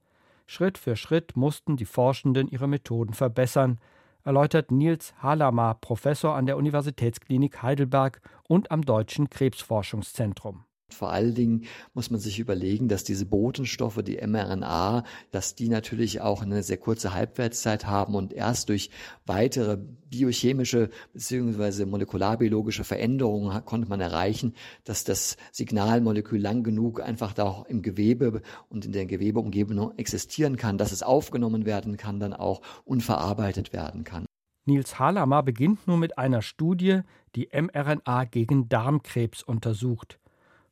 Schritt 0.47 0.79
für 0.79 0.95
Schritt 0.95 1.37
mussten 1.37 1.77
die 1.77 1.87
Forschenden 1.87 2.47
ihre 2.47 2.69
Methoden 2.69 3.15
verbessern, 3.15 3.81
erläutert 4.25 4.71
Nils 4.71 5.15
Halamar, 5.23 5.75
Professor 5.81 6.35
an 6.35 6.47
der 6.47 6.57
Universitätsklinik 6.57 7.63
Heidelberg 7.63 8.21
und 8.49 8.71
am 8.71 8.83
Deutschen 8.83 9.31
Krebsforschungszentrum. 9.31 10.65
Vor 10.93 11.13
allen 11.13 11.35
Dingen 11.35 11.65
muss 11.95 12.11
man 12.11 12.21
sich 12.21 12.39
überlegen, 12.39 12.89
dass 12.89 13.05
diese 13.05 13.27
Botenstoffe, 13.27 14.03
die 14.03 14.19
mRNA, 14.27 15.05
dass 15.31 15.55
die 15.55 15.69
natürlich 15.69 16.21
auch 16.21 16.43
eine 16.43 16.63
sehr 16.63 16.79
kurze 16.79 17.15
Halbwertszeit 17.15 17.87
haben 17.87 18.15
und 18.15 18.33
erst 18.33 18.69
durch 18.69 18.91
weitere 19.27 19.79
biochemische 20.13 20.91
bzw. 21.13 21.87
molekularbiologische 21.87 22.85
Veränderungen 22.85 23.65
konnte 23.65 23.89
man 23.89 24.01
erreichen, 24.01 24.55
dass 24.85 25.05
das 25.05 25.37
Signalmolekül 25.51 26.41
lang 26.41 26.63
genug 26.63 27.01
einfach 27.01 27.33
da 27.33 27.45
auch 27.45 27.67
im 27.67 27.83
Gewebe 27.83 28.43
und 28.69 28.85
in 28.85 28.93
der 28.93 29.07
Gewebeumgebung 29.07 29.97
existieren 29.97 30.57
kann, 30.57 30.79
dass 30.79 30.93
es 30.93 31.03
aufgenommen 31.03 31.65
werden 31.65 31.97
kann, 31.97 32.21
dann 32.21 32.35
auch 32.35 32.61
unverarbeitet 32.85 33.73
werden 33.73 34.05
kann. 34.05 34.27
Nils 34.65 35.01
Halamer 35.01 35.43
beginnt 35.43 35.89
nun 35.89 35.99
mit 35.99 36.19
einer 36.19 36.41
Studie, 36.41 37.01
die 37.35 37.49
mRNA 37.53 38.27
gegen 38.27 38.69
Darmkrebs 38.69 39.43
untersucht. 39.43 40.21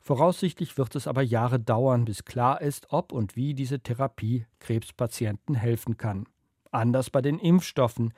Voraussichtlich 0.01 0.79
wird 0.79 0.97
es 0.97 1.07
aber 1.07 1.23
Jahre 1.23 1.61
dauern, 1.61 2.07
bis 2.07 2.25
klar 2.25 2.61
ist, 2.63 2.87
ob 2.91 3.13
und 3.13 3.37
wie 3.37 3.55
diese 3.55 3.81
Therapie 3.81 4.47
Krebspatienten 4.59 5.55
helfen 5.55 5.99
kann. 5.99 6.27
Anders 6.71 7.11
bei 7.11 7.21
den 7.21 7.39
Impfstoffen. 7.39 8.15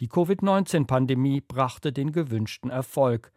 Die 0.00 0.08
Covid-19-Pandemie 0.08 1.42
brachte 1.42 1.92
den 1.92 2.12
gewünschten 2.12 2.70
Erfolg. 2.70 3.32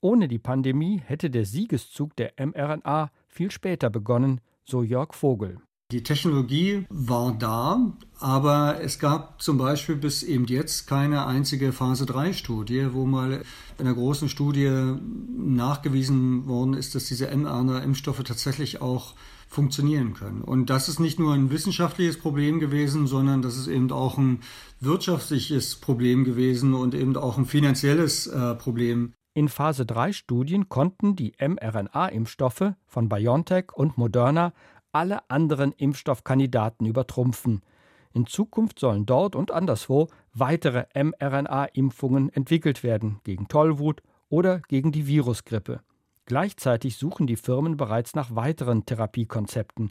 Ohne 0.00 0.28
die 0.28 0.38
Pandemie 0.38 1.00
hätte 1.04 1.30
der 1.30 1.44
Siegeszug 1.44 2.16
der 2.16 2.32
mRNA 2.38 3.10
viel 3.26 3.50
später 3.50 3.88
begonnen, 3.88 4.40
so 4.64 4.82
Jörg 4.82 5.14
Vogel. 5.14 5.58
Die 5.94 6.02
Technologie 6.02 6.86
war 6.88 7.36
da, 7.38 7.92
aber 8.18 8.80
es 8.82 8.98
gab 8.98 9.40
zum 9.40 9.58
Beispiel 9.58 9.94
bis 9.94 10.24
eben 10.24 10.44
jetzt 10.46 10.88
keine 10.88 11.24
einzige 11.24 11.70
Phase-3-Studie, 11.70 12.88
wo 12.90 13.06
mal 13.06 13.44
in 13.78 13.86
einer 13.86 13.94
großen 13.94 14.28
Studie 14.28 14.96
nachgewiesen 15.38 16.48
worden 16.48 16.74
ist, 16.74 16.96
dass 16.96 17.04
diese 17.04 17.28
mRNA-Impfstoffe 17.28 18.24
tatsächlich 18.24 18.82
auch 18.82 19.14
funktionieren 19.48 20.14
können. 20.14 20.42
Und 20.42 20.68
das 20.68 20.88
ist 20.88 20.98
nicht 20.98 21.20
nur 21.20 21.32
ein 21.32 21.52
wissenschaftliches 21.52 22.18
Problem 22.18 22.58
gewesen, 22.58 23.06
sondern 23.06 23.40
das 23.40 23.56
ist 23.56 23.68
eben 23.68 23.92
auch 23.92 24.18
ein 24.18 24.40
wirtschaftliches 24.80 25.76
Problem 25.76 26.24
gewesen 26.24 26.74
und 26.74 26.96
eben 26.96 27.16
auch 27.16 27.38
ein 27.38 27.46
finanzielles 27.46 28.26
äh, 28.26 28.56
Problem. 28.56 29.12
In 29.36 29.48
Phase 29.48 29.84
3 29.84 30.12
Studien 30.12 30.68
konnten 30.68 31.16
die 31.16 31.34
mRNA-Impfstoffe 31.40 32.74
von 32.86 33.08
BioNTech 33.08 33.72
und 33.72 33.98
Moderna 33.98 34.52
alle 34.94 35.28
anderen 35.28 35.72
Impfstoffkandidaten 35.72 36.86
übertrumpfen. 36.86 37.62
In 38.12 38.26
Zukunft 38.26 38.78
sollen 38.78 39.06
dort 39.06 39.34
und 39.34 39.50
anderswo 39.50 40.08
weitere 40.32 40.86
mRNA-Impfungen 40.94 42.32
entwickelt 42.32 42.82
werden 42.84 43.20
gegen 43.24 43.48
Tollwut 43.48 44.02
oder 44.28 44.60
gegen 44.60 44.92
die 44.92 45.06
Virusgrippe. 45.06 45.80
Gleichzeitig 46.26 46.96
suchen 46.96 47.26
die 47.26 47.36
Firmen 47.36 47.76
bereits 47.76 48.14
nach 48.14 48.34
weiteren 48.34 48.86
Therapiekonzepten, 48.86 49.90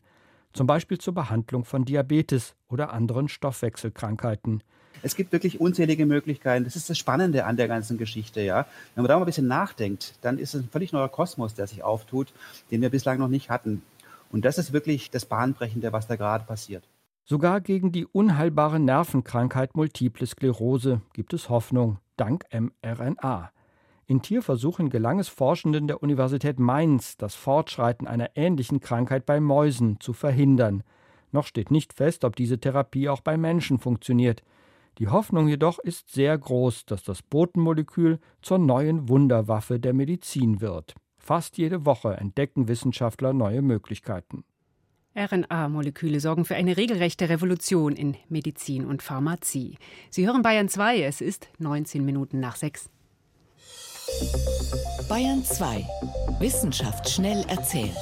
zum 0.53 0.67
Beispiel 0.67 0.98
zur 0.98 1.13
Behandlung 1.13 1.65
von 1.65 1.83
Diabetes 1.83 2.55
oder 2.69 2.93
anderen 2.93 3.27
Stoffwechselkrankheiten. 3.27 4.63
Es 5.01 5.15
gibt 5.15 5.33
wirklich 5.33 5.60
unzählige 5.60 6.05
Möglichkeiten. 6.05 6.63
Das 6.63 6.77
ist 6.77 6.89
das 6.89 6.98
Spannende 6.98 7.45
an 7.45 7.57
der 7.57 7.67
ganzen 7.67 7.98
Geschichte, 7.98 8.41
ja. 8.41 8.65
Wenn 8.95 9.03
man 9.03 9.10
da 9.10 9.15
mal 9.15 9.24
ein 9.24 9.25
bisschen 9.25 9.48
nachdenkt, 9.48 10.13
dann 10.22 10.38
ist 10.38 10.53
es 10.53 10.62
ein 10.62 10.69
völlig 10.69 10.93
neuer 10.93 11.10
Kosmos, 11.10 11.55
der 11.55 11.67
sich 11.67 11.83
auftut, 11.83 12.31
den 12.72 12.81
wir 12.81 12.89
bislang 12.89 13.19
noch 13.19 13.27
nicht 13.27 13.50
hatten. 13.50 13.81
Und 14.33 14.45
das 14.45 14.57
ist 14.57 14.73
wirklich 14.73 15.11
das 15.11 15.27
Bahnbrechende, 15.27 15.93
was 15.93 16.07
da 16.07 16.15
gerade 16.15 16.43
passiert. 16.45 16.89
Sogar 17.23 17.61
gegen 17.61 17.91
die 17.91 18.07
unheilbare 18.07 18.79
Nervenkrankheit 18.79 19.75
Multiple 19.75 20.25
Sklerose 20.25 21.01
gibt 21.13 21.33
es 21.33 21.49
Hoffnung, 21.49 21.99
dank 22.17 22.43
mRNA. 22.51 23.51
In 24.07 24.23
Tierversuchen 24.23 24.89
gelang 24.89 25.19
es 25.19 25.29
Forschenden 25.29 25.87
der 25.87 26.01
Universität 26.01 26.57
Mainz, 26.57 27.15
das 27.15 27.35
Fortschreiten 27.35 28.07
einer 28.07 28.31
ähnlichen 28.35 28.79
Krankheit 28.79 29.27
bei 29.27 29.39
Mäusen 29.39 29.99
zu 29.99 30.13
verhindern. 30.13 30.81
Noch 31.31 31.45
steht 31.45 31.69
nicht 31.69 31.93
fest, 31.93 32.25
ob 32.25 32.35
diese 32.35 32.59
Therapie 32.59 33.09
auch 33.09 33.21
bei 33.21 33.37
Menschen 33.37 33.77
funktioniert. 33.77 34.41
Die 34.97 35.09
Hoffnung 35.09 35.47
jedoch 35.47 35.77
ist 35.77 36.11
sehr 36.11 36.35
groß, 36.35 36.85
dass 36.87 37.03
das 37.03 37.21
Botenmolekül 37.21 38.19
zur 38.41 38.57
neuen 38.57 39.07
Wunderwaffe 39.09 39.79
der 39.79 39.93
Medizin 39.93 40.59
wird. 40.59 40.95
Fast 41.23 41.57
jede 41.57 41.85
Woche 41.85 42.17
entdecken 42.17 42.67
Wissenschaftler 42.67 43.31
neue 43.31 43.61
Möglichkeiten. 43.61 44.43
RNA-Moleküle 45.15 46.19
sorgen 46.19 46.43
für 46.43 46.55
eine 46.55 46.75
regelrechte 46.75 47.29
Revolution 47.29 47.95
in 47.95 48.17
Medizin 48.27 48.85
und 48.85 49.01
Pharmazie. 49.01 49.77
Sie 50.09 50.27
hören 50.27 50.41
Bayern 50.41 50.67
2, 50.67 51.01
es 51.03 51.21
ist 51.21 51.47
19 51.59 52.03
Minuten 52.03 52.41
nach 52.41 52.57
6. 52.57 52.89
Bayern 55.07 55.45
2. 55.45 55.87
Wissenschaft 56.39 57.09
schnell 57.09 57.45
erzählt. 57.47 57.95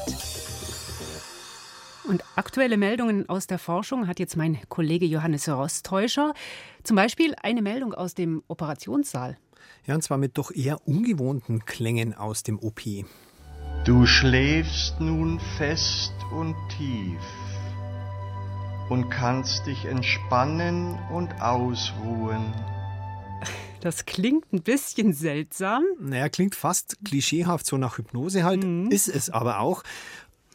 Und 2.06 2.24
aktuelle 2.36 2.78
Meldungen 2.78 3.30
aus 3.30 3.46
der 3.46 3.60
Forschung 3.60 4.08
hat 4.08 4.20
jetzt 4.20 4.36
mein 4.36 4.58
Kollege 4.68 5.06
Johannes 5.06 5.48
Rostäuscher. 5.48 6.34
Zum 6.82 6.96
Beispiel 6.96 7.36
eine 7.44 7.62
Meldung 7.62 7.94
aus 7.94 8.16
dem 8.16 8.42
Operationssaal. 8.48 9.38
Ja, 9.86 9.96
und 9.96 10.02
zwar 10.02 10.18
mit 10.18 10.38
doch 10.38 10.52
eher 10.52 10.88
ungewohnten 10.88 11.66
Klängen 11.66 12.14
aus 12.14 12.44
dem 12.44 12.60
OP. 12.60 12.82
Du 13.86 14.06
schläfst 14.06 15.00
nun 15.00 15.40
fest 15.58 16.14
und 16.32 16.56
tief 16.78 17.22
und 18.90 19.10
kannst 19.10 19.66
dich 19.66 19.86
entspannen 19.86 21.00
und 21.12 21.42
ausruhen. 21.42 22.54
Das 23.80 24.06
klingt 24.06 24.54
ein 24.54 24.62
bisschen 24.62 25.14
seltsam. 25.14 25.84
Naja, 26.00 26.30
klingt 26.30 26.54
fast 26.54 26.98
klischeehaft 27.04 27.66
so 27.66 27.78
nach 27.78 27.98
Hypnose 27.98 28.44
halt, 28.44 28.64
mhm. 28.64 28.92
ist 28.92 29.08
es 29.08 29.32
aber 29.32 29.60
auch. 29.60 29.84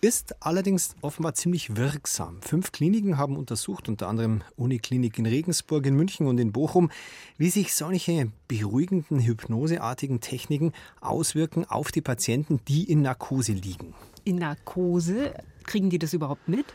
Ist 0.01 0.37
allerdings 0.41 0.95
offenbar 1.01 1.35
ziemlich 1.35 1.77
wirksam. 1.77 2.41
Fünf 2.43 2.73
Kliniken 2.73 3.19
haben 3.19 3.37
untersucht, 3.37 3.89
unter 3.89 4.09
anderem 4.09 4.43
Uniklinik 4.57 5.19
in 5.19 5.27
Regensburg, 5.27 5.87
in 5.87 5.97
München 5.97 6.27
und 6.27 6.39
in 6.39 6.53
Bochum, 6.53 6.91
wie 7.39 7.51
sich 7.51 7.75
solche 7.75 8.31
beruhigenden, 8.49 9.21
hypnoseartigen 9.21 10.21
Techniken 10.21 10.73
auswirken 11.01 11.65
auf 11.65 11.91
die 11.93 12.03
Patienten, 12.03 12.61
die 12.69 12.85
in 12.91 13.03
Narkose 13.03 13.53
liegen. 13.53 13.95
In 14.25 14.37
Narkose? 14.37 15.35
Kriegen 15.65 15.91
die 15.91 15.99
das 15.99 16.13
überhaupt 16.13 16.49
mit? 16.49 16.67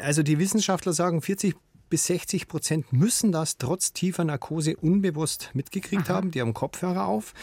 Also 0.00 0.22
die 0.22 0.38
Wissenschaftler 0.38 0.92
sagen, 0.92 1.20
40 1.20 1.54
bis 1.88 2.06
60 2.06 2.48
Prozent 2.48 2.92
müssen 2.92 3.32
das 3.32 3.58
trotz 3.58 3.92
tiefer 3.92 4.24
Narkose 4.24 4.76
unbewusst 4.76 5.50
mitgekriegt 5.54 6.10
Aha. 6.10 6.14
haben. 6.16 6.30
Die 6.30 6.40
haben 6.40 6.54
Kopfhörer 6.54 7.06
auf. 7.06 7.34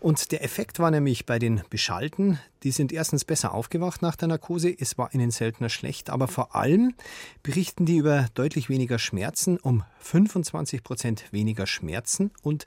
Und 0.00 0.32
der 0.32 0.44
Effekt 0.44 0.78
war 0.78 0.90
nämlich 0.90 1.26
bei 1.26 1.38
den 1.38 1.62
Beschalten, 1.70 2.38
die 2.62 2.70
sind 2.70 2.92
erstens 2.92 3.24
besser 3.24 3.54
aufgewacht 3.54 4.02
nach 4.02 4.16
der 4.16 4.28
Narkose. 4.28 4.74
Es 4.76 4.98
war 4.98 5.14
ihnen 5.14 5.30
seltener 5.30 5.68
schlecht. 5.68 6.10
Aber 6.10 6.28
vor 6.28 6.54
allem 6.54 6.94
berichten 7.42 7.86
die 7.86 7.96
über 7.96 8.26
deutlich 8.34 8.68
weniger 8.68 8.98
Schmerzen, 8.98 9.58
um 9.58 9.84
25 10.00 10.82
Prozent 10.82 11.24
weniger 11.32 11.66
Schmerzen 11.66 12.30
und 12.42 12.64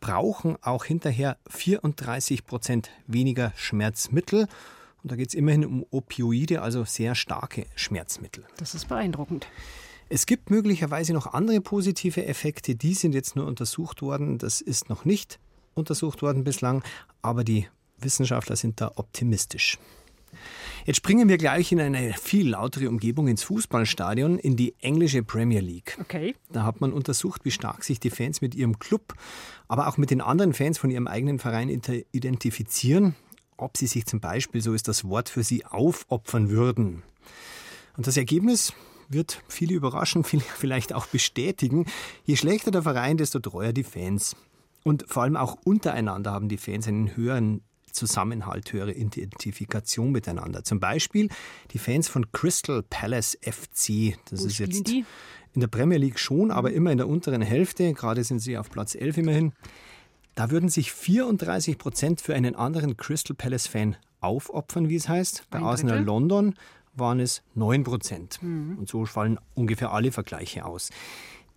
brauchen 0.00 0.56
auch 0.62 0.84
hinterher 0.84 1.38
34 1.48 2.46
Prozent 2.46 2.90
weniger 3.06 3.52
Schmerzmittel. 3.56 4.48
Und 5.02 5.10
da 5.10 5.16
geht 5.16 5.28
es 5.28 5.34
immerhin 5.34 5.64
um 5.64 5.84
Opioide, 5.90 6.62
also 6.62 6.84
sehr 6.84 7.14
starke 7.14 7.66
Schmerzmittel. 7.74 8.44
Das 8.56 8.74
ist 8.74 8.88
beeindruckend. 8.88 9.46
Es 10.14 10.26
gibt 10.26 10.50
möglicherweise 10.50 11.14
noch 11.14 11.32
andere 11.32 11.62
positive 11.62 12.26
Effekte, 12.26 12.74
die 12.74 12.92
sind 12.92 13.14
jetzt 13.14 13.34
nur 13.34 13.46
untersucht 13.46 14.02
worden. 14.02 14.36
Das 14.36 14.60
ist 14.60 14.90
noch 14.90 15.06
nicht 15.06 15.40
untersucht 15.72 16.20
worden 16.20 16.44
bislang, 16.44 16.84
aber 17.22 17.44
die 17.44 17.66
Wissenschaftler 17.96 18.56
sind 18.56 18.82
da 18.82 18.92
optimistisch. 18.96 19.78
Jetzt 20.84 20.98
springen 20.98 21.30
wir 21.30 21.38
gleich 21.38 21.72
in 21.72 21.80
eine 21.80 22.12
viel 22.12 22.50
lautere 22.50 22.90
Umgebung 22.90 23.26
ins 23.26 23.42
Fußballstadion, 23.44 24.38
in 24.38 24.54
die 24.54 24.74
englische 24.80 25.22
Premier 25.22 25.60
League. 25.60 25.96
Okay. 25.98 26.34
Da 26.50 26.64
hat 26.64 26.82
man 26.82 26.92
untersucht, 26.92 27.46
wie 27.46 27.50
stark 27.50 27.82
sich 27.82 27.98
die 27.98 28.10
Fans 28.10 28.42
mit 28.42 28.54
ihrem 28.54 28.78
Club, 28.78 29.14
aber 29.66 29.88
auch 29.88 29.96
mit 29.96 30.10
den 30.10 30.20
anderen 30.20 30.52
Fans 30.52 30.76
von 30.76 30.90
ihrem 30.90 31.06
eigenen 31.06 31.38
Verein 31.38 31.70
identifizieren, 31.70 33.14
ob 33.56 33.78
sie 33.78 33.86
sich 33.86 34.04
zum 34.04 34.20
Beispiel, 34.20 34.60
so 34.60 34.74
ist 34.74 34.88
das 34.88 35.08
Wort 35.08 35.30
für 35.30 35.42
sie, 35.42 35.64
aufopfern 35.64 36.50
würden. 36.50 37.02
Und 37.96 38.06
das 38.06 38.18
Ergebnis, 38.18 38.74
wird 39.12 39.42
viele 39.48 39.74
überraschen, 39.74 40.24
viele 40.24 40.42
vielleicht 40.42 40.92
auch 40.92 41.06
bestätigen. 41.06 41.86
Je 42.24 42.36
schlechter 42.36 42.70
der 42.70 42.82
Verein, 42.82 43.16
desto 43.16 43.38
treuer 43.38 43.72
die 43.72 43.84
Fans. 43.84 44.36
Und 44.84 45.04
vor 45.08 45.22
allem 45.22 45.36
auch 45.36 45.56
untereinander 45.64 46.32
haben 46.32 46.48
die 46.48 46.56
Fans 46.56 46.88
einen 46.88 47.16
höheren 47.16 47.62
Zusammenhalt, 47.92 48.72
höhere 48.72 48.92
Identifikation 48.92 50.10
miteinander. 50.10 50.64
Zum 50.64 50.80
Beispiel 50.80 51.28
die 51.72 51.78
Fans 51.78 52.08
von 52.08 52.32
Crystal 52.32 52.82
Palace 52.82 53.38
FC. 53.42 54.16
Das 54.30 54.42
Wo 54.42 54.46
ist 54.46 54.58
jetzt 54.58 54.88
die? 54.88 55.04
in 55.54 55.60
der 55.60 55.68
Premier 55.68 55.98
League 55.98 56.18
schon, 56.18 56.50
aber 56.50 56.72
immer 56.72 56.90
in 56.90 56.98
der 56.98 57.08
unteren 57.08 57.42
Hälfte. 57.42 57.92
Gerade 57.92 58.24
sind 58.24 58.40
sie 58.40 58.56
auf 58.56 58.70
Platz 58.70 58.94
11 58.94 59.18
immerhin. 59.18 59.52
Da 60.34 60.50
würden 60.50 60.70
sich 60.70 60.92
34 60.92 61.76
Prozent 61.76 62.20
für 62.22 62.34
einen 62.34 62.54
anderen 62.54 62.96
Crystal 62.96 63.36
Palace-Fan 63.36 63.96
aufopfern, 64.20 64.88
wie 64.88 64.96
es 64.96 65.08
heißt. 65.08 65.44
Bei 65.50 65.60
Arsenal 65.60 66.02
London 66.02 66.54
waren 66.94 67.20
es 67.20 67.42
9 67.54 67.84
Prozent. 67.84 68.42
Mhm. 68.42 68.78
Und 68.78 68.88
so 68.88 69.04
fallen 69.06 69.38
ungefähr 69.54 69.92
alle 69.92 70.12
Vergleiche 70.12 70.64
aus. 70.64 70.90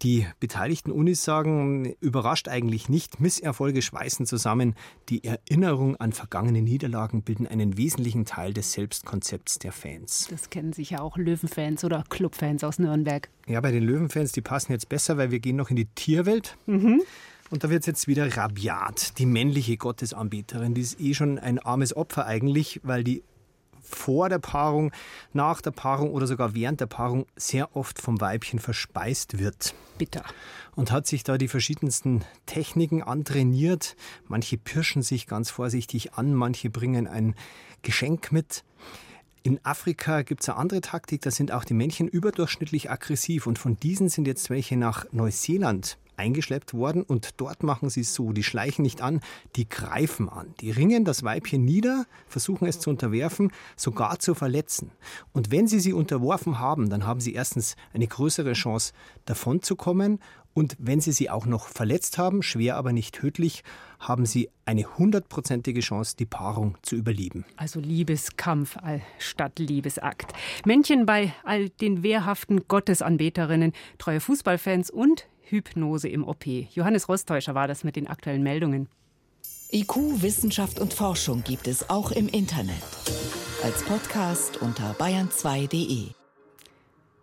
Die 0.02 0.28
beteiligten 0.40 0.92
Unis 0.92 1.24
sagen, 1.24 1.96
überrascht 2.02 2.50
eigentlich 2.50 2.90
nicht, 2.90 3.22
Misserfolge 3.22 3.82
schweißen 3.82 4.26
zusammen. 4.26 4.76
Die 5.08 5.24
Erinnerung 5.24 5.96
an 5.96 6.12
vergangene 6.12 6.62
Niederlagen 6.62 7.22
bilden 7.22 7.48
einen 7.48 7.78
wesentlichen 7.78 8.26
Teil 8.26 8.54
des 8.54 8.74
Selbstkonzepts 8.74 9.60
der 9.60 9.72
Fans. 9.72 10.28
Das 10.30 10.50
kennen 10.50 10.74
sicher 10.74 11.02
auch 11.02 11.18
Löwenfans 11.18 11.86
oder 11.86 12.04
Clubfans 12.10 12.64
aus 12.64 12.78
Nürnberg. 12.78 13.30
Ja, 13.48 13.62
bei 13.62 13.72
den 13.72 13.84
Löwenfans, 13.84 14.34
die 14.34 14.42
passen 14.42 14.74
jetzt 14.74 14.90
besser, 14.90 15.18
weil 15.18 15.32
wir 15.32 15.40
gehen 15.40 15.56
noch 15.56 15.70
in 15.70 15.78
die 15.78 15.86
Tierwelt. 15.86 16.58
Mhm. 16.66 17.02
Und 17.50 17.64
da 17.64 17.70
wird 17.70 17.82
es 17.82 17.86
jetzt 17.86 18.08
wieder 18.08 18.36
rabiat. 18.36 19.18
Die 19.18 19.26
männliche 19.26 19.78
Gottesanbeterin, 19.78 20.74
die 20.74 20.82
ist 20.82 21.00
eh 21.00 21.14
schon 21.14 21.40
ein 21.40 21.60
armes 21.60 21.96
Opfer 21.96 22.26
eigentlich, 22.26 22.82
weil 22.84 23.04
die 23.04 23.24
vor 23.86 24.30
der 24.30 24.40
Paarung, 24.40 24.92
nach 25.34 25.62
der 25.62 25.72
Paarung 25.72 26.12
oder 26.12 26.28
sogar 26.28 26.54
während 26.54 26.82
der 26.82 26.88
Paarung 26.88 27.26
sehr 27.36 27.76
oft 27.76 28.02
vom 28.02 28.20
Weibchen 28.20 28.60
verspeist 28.60 29.40
wird. 29.40 29.74
Bitter. 29.98 30.24
Und 30.76 30.92
hat 30.92 31.08
sich 31.08 31.24
da 31.24 31.38
die 31.38 31.48
verschiedensten 31.48 32.26
Techniken 32.46 33.02
antrainiert. 33.02 33.96
Manche 34.28 34.58
pirschen 34.58 35.02
sich 35.02 35.28
ganz 35.28 35.50
vorsichtig 35.50 36.14
an, 36.14 36.34
manche 36.34 36.70
bringen 36.70 37.08
ein 37.08 37.36
Geschenk 37.82 38.32
mit. 38.32 38.64
In 39.44 39.64
Afrika 39.64 40.24
gibt 40.24 40.42
es 40.42 40.50
eine 40.50 40.58
andere 40.58 40.82
Taktik, 40.82 41.22
da 41.22 41.30
sind 41.30 41.52
auch 41.52 41.66
die 41.66 41.76
Männchen 41.76 42.08
überdurchschnittlich 42.08 42.90
aggressiv 42.90 43.46
und 43.46 43.60
von 43.60 43.80
diesen 43.80 44.10
sind 44.10 44.28
jetzt 44.28 44.50
welche 44.50 44.76
nach 44.76 45.06
Neuseeland 45.12 46.00
eingeschleppt 46.18 46.74
worden 46.74 47.04
und 47.04 47.42
dort 47.42 47.64
machen 47.64 47.90
sie 47.90 48.02
es 48.02 48.14
so, 48.14 48.32
die 48.32 48.44
schleichen 48.44 48.84
nicht 48.84 49.02
an, 49.02 49.22
die 49.56 49.68
greifen 49.68 50.30
an. 50.30 50.54
Die 50.62 50.72
ringen 50.72 51.06
das 51.06 51.24
Weibchen 51.24 51.64
nieder, 51.64 52.06
versuchen 52.28 52.68
es 52.68 52.80
zu 52.80 52.90
unterwerfen, 52.90 53.52
sogar 53.76 54.20
zu 54.20 54.36
verletzen. 54.36 54.92
Und 55.34 55.52
wenn 55.52 55.68
sie 55.68 55.80
sie 55.80 55.94
unterworfen 55.94 56.60
haben, 56.60 56.90
dann 56.90 57.06
haben 57.06 57.20
sie 57.20 57.34
erstens 57.34 57.76
eine 57.94 58.08
größere 58.08 58.54
Chance 58.54 58.94
davon 59.26 59.62
zu 59.62 59.76
kommen 59.76 60.20
und 60.56 60.78
wenn 60.80 61.02
sie 61.02 61.12
sie 61.12 61.30
auch 61.30 61.46
noch 61.46 61.68
verletzt 61.68 62.18
haben, 62.18 62.42
schwer 62.42 62.78
aber 62.78 62.94
nicht 62.94 63.14
tödlich, 63.14 63.62
haben 64.00 64.26
sie 64.26 64.50
eine 64.64 64.98
hundertprozentige 64.98 65.82
Chance, 65.82 66.16
die 66.18 66.26
Paarung 66.26 66.78
zu 66.82 66.96
überleben. 66.96 67.44
Also 67.58 67.82
Liebeskampf 67.82 68.78
statt 69.20 69.60
Liebesakt. 69.60 70.32
Männchen 70.66 71.06
bei 71.06 71.34
all 71.44 71.68
den 71.68 72.04
wehrhaften 72.04 72.70
Gottesanbeterinnen, 72.70 73.74
treue 73.98 74.22
Fußballfans 74.22 74.92
und 74.92 75.28
Hypnose 75.46 76.08
im 76.08 76.28
OP. 76.28 76.46
Johannes 76.46 77.10
Rostäuscher 77.10 77.56
war 77.56 77.68
das 77.68 77.84
mit 77.84 77.96
den 77.96 78.08
aktuellen 78.08 78.44
Meldungen. 78.44 78.90
IQ, 79.72 80.22
Wissenschaft 80.22 80.80
und 80.80 80.94
Forschung 80.94 81.44
gibt 81.44 81.68
es 81.68 81.90
auch 81.90 82.12
im 82.12 82.28
Internet. 82.28 82.84
Als 83.64 83.84
Podcast 83.84 84.62
unter 84.62 84.92
bayern2.de. 84.94 86.12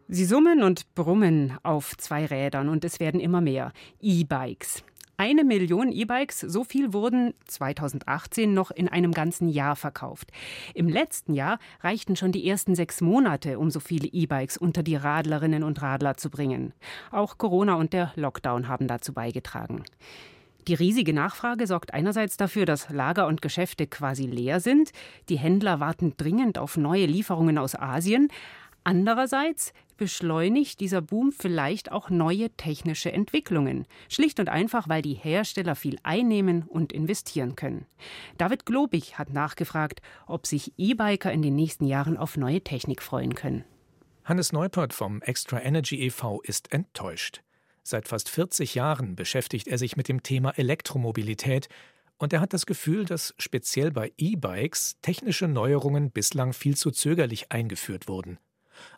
Sie 0.08 0.24
summen 0.24 0.62
und 0.62 0.94
brummen 0.94 1.56
auf 1.62 1.96
zwei 1.96 2.26
Rädern 2.26 2.68
und 2.68 2.84
es 2.84 3.00
werden 3.00 3.20
immer 3.20 3.40
mehr. 3.40 3.72
E-Bikes. 4.00 4.82
Eine 5.24 5.44
Million 5.44 5.92
E-Bikes, 5.92 6.40
so 6.40 6.64
viel 6.64 6.92
wurden 6.92 7.32
2018 7.46 8.52
noch 8.52 8.72
in 8.72 8.88
einem 8.88 9.12
ganzen 9.12 9.48
Jahr 9.48 9.76
verkauft. 9.76 10.32
Im 10.74 10.88
letzten 10.88 11.32
Jahr 11.32 11.60
reichten 11.80 12.16
schon 12.16 12.32
die 12.32 12.48
ersten 12.48 12.74
sechs 12.74 13.00
Monate, 13.00 13.60
um 13.60 13.70
so 13.70 13.78
viele 13.78 14.08
E-Bikes 14.08 14.56
unter 14.56 14.82
die 14.82 14.96
Radlerinnen 14.96 15.62
und 15.62 15.80
Radler 15.80 16.16
zu 16.16 16.28
bringen. 16.28 16.74
Auch 17.12 17.38
Corona 17.38 17.76
und 17.76 17.92
der 17.92 18.12
Lockdown 18.16 18.66
haben 18.66 18.88
dazu 18.88 19.12
beigetragen. 19.12 19.84
Die 20.66 20.74
riesige 20.74 21.12
Nachfrage 21.12 21.68
sorgt 21.68 21.94
einerseits 21.94 22.36
dafür, 22.36 22.66
dass 22.66 22.90
Lager 22.90 23.28
und 23.28 23.42
Geschäfte 23.42 23.86
quasi 23.86 24.26
leer 24.26 24.58
sind. 24.58 24.90
Die 25.28 25.38
Händler 25.38 25.78
warten 25.78 26.14
dringend 26.16 26.58
auf 26.58 26.76
neue 26.76 27.06
Lieferungen 27.06 27.58
aus 27.58 27.76
Asien. 27.76 28.26
Andererseits 28.82 29.72
beschleunigt 30.02 30.80
dieser 30.80 31.00
Boom 31.00 31.30
vielleicht 31.30 31.92
auch 31.92 32.10
neue 32.10 32.50
technische 32.50 33.12
Entwicklungen. 33.12 33.86
Schlicht 34.08 34.40
und 34.40 34.48
einfach, 34.48 34.88
weil 34.88 35.00
die 35.00 35.14
Hersteller 35.14 35.76
viel 35.76 35.96
einnehmen 36.02 36.64
und 36.64 36.92
investieren 36.92 37.54
können. 37.54 37.86
David 38.36 38.66
Globig 38.66 39.16
hat 39.16 39.32
nachgefragt, 39.32 40.02
ob 40.26 40.48
sich 40.48 40.72
E-Biker 40.76 41.30
in 41.30 41.40
den 41.40 41.54
nächsten 41.54 41.84
Jahren 41.84 42.16
auf 42.16 42.36
neue 42.36 42.62
Technik 42.62 43.00
freuen 43.00 43.36
können. 43.36 43.64
Hannes 44.24 44.52
Neupert 44.52 44.92
vom 44.92 45.22
Extra 45.22 45.62
Energy 45.62 46.00
e.V. 46.00 46.40
ist 46.42 46.72
enttäuscht. 46.72 47.42
Seit 47.84 48.08
fast 48.08 48.28
40 48.28 48.74
Jahren 48.74 49.14
beschäftigt 49.14 49.68
er 49.68 49.78
sich 49.78 49.96
mit 49.96 50.08
dem 50.08 50.24
Thema 50.24 50.50
Elektromobilität 50.58 51.68
und 52.18 52.32
er 52.32 52.40
hat 52.40 52.52
das 52.52 52.66
Gefühl, 52.66 53.04
dass 53.04 53.36
speziell 53.38 53.92
bei 53.92 54.12
E-Bikes 54.18 54.96
technische 55.00 55.46
Neuerungen 55.46 56.10
bislang 56.10 56.54
viel 56.54 56.76
zu 56.76 56.90
zögerlich 56.90 57.52
eingeführt 57.52 58.08
wurden 58.08 58.40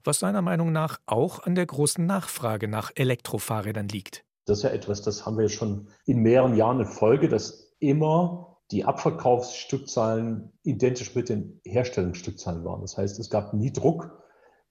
was 0.03 0.19
seiner 0.19 0.43
Meinung 0.43 0.73
nach 0.73 0.99
auch 1.07 1.41
an 1.41 1.55
der 1.55 1.67
großen 1.67 2.05
Nachfrage 2.05 2.69
nach 2.69 2.91
Elektrofahrrädern 2.95 3.89
liegt. 3.89 4.25
Das 4.47 4.59
ist 4.59 4.65
ja 4.65 4.71
etwas, 4.71 5.03
das 5.03 5.25
haben 5.25 5.39
wir 5.39 5.49
schon 5.49 5.89
in 6.07 6.19
mehreren 6.19 6.57
Jahren 6.57 6.81
in 6.81 6.87
Folge, 6.87 7.29
dass 7.29 7.75
immer 7.79 8.59
die 8.71 8.85
Abverkaufsstückzahlen 8.85 10.53
identisch 10.63 11.15
mit 11.15 11.29
den 11.29 11.61
Herstellungsstückzahlen 11.65 12.65
waren. 12.65 12.81
Das 12.81 12.97
heißt, 12.97 13.19
es 13.19 13.31
gab 13.31 13.55
nie 13.55 13.73
Druck, 13.73 14.11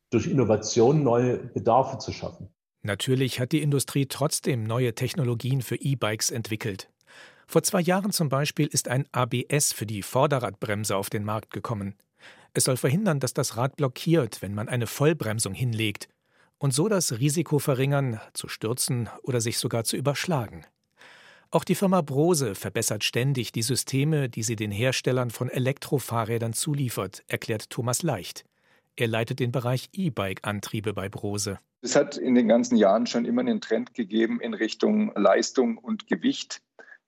durch 0.10 0.28
Innovation 0.28 1.04
neue 1.04 1.38
Bedarfe 1.38 1.98
zu 1.98 2.12
schaffen. 2.12 2.50
Natürlich 2.84 3.40
hat 3.40 3.52
die 3.52 3.62
Industrie 3.62 4.06
trotzdem 4.06 4.64
neue 4.64 4.94
Technologien 4.94 5.62
für 5.62 5.76
E-Bikes 5.76 6.32
entwickelt. 6.32 6.90
Vor 7.48 7.64
zwei 7.64 7.82
Jahren 7.82 8.12
zum 8.12 8.30
Beispiel 8.30 8.68
ist 8.68 8.88
ein 8.88 9.06
ABS 9.12 9.74
für 9.74 9.86
die 9.86 10.04
Vorderradbremse 10.04 10.96
auf 10.96 11.10
den 11.10 11.24
Markt 11.24 11.52
gekommen. 11.52 11.96
Es 12.54 12.66
soll 12.66 12.78
verhindern, 12.78 13.20
dass 13.20 13.34
das 13.34 13.58
Rad 13.58 13.76
blockiert, 13.78 14.42
wenn 14.42 14.54
man 14.54 14.70
eine 14.70 14.88
Vollbremsung 14.88 15.54
hinlegt, 15.54 16.08
und 16.60 16.74
so 16.74 16.88
das 16.88 17.20
Risiko 17.20 17.60
verringern, 17.60 18.22
zu 18.34 18.48
stürzen 18.48 19.10
oder 19.24 19.42
sich 19.42 19.58
sogar 19.58 19.84
zu 19.84 19.98
überschlagen. 19.98 20.66
Auch 21.52 21.64
die 21.64 21.76
Firma 21.76 22.02
Brose 22.02 22.56
verbessert 22.56 23.04
ständig 23.04 23.52
die 23.52 23.62
Systeme, 23.62 24.30
die 24.30 24.44
sie 24.44 24.56
den 24.56 24.72
Herstellern 24.72 25.30
von 25.30 25.50
Elektrofahrrädern 25.50 26.54
zuliefert, 26.54 27.24
erklärt 27.28 27.70
Thomas 27.70 28.02
Leicht. 28.02 28.46
Er 28.96 29.08
leitet 29.08 29.40
den 29.40 29.52
Bereich 29.52 29.90
E-Bike-Antriebe 29.94 30.94
bei 30.94 31.10
Brose. 31.10 31.60
Es 31.82 31.96
hat 31.96 32.18
in 32.18 32.36
den 32.36 32.48
ganzen 32.48 32.78
Jahren 32.78 33.08
schon 33.08 33.26
immer 33.26 33.42
einen 33.42 33.60
Trend 33.60 33.94
gegeben 33.94 34.40
in 34.40 34.54
Richtung 34.54 35.12
Leistung 35.16 35.78
und 35.78 36.08
Gewicht 36.08 36.62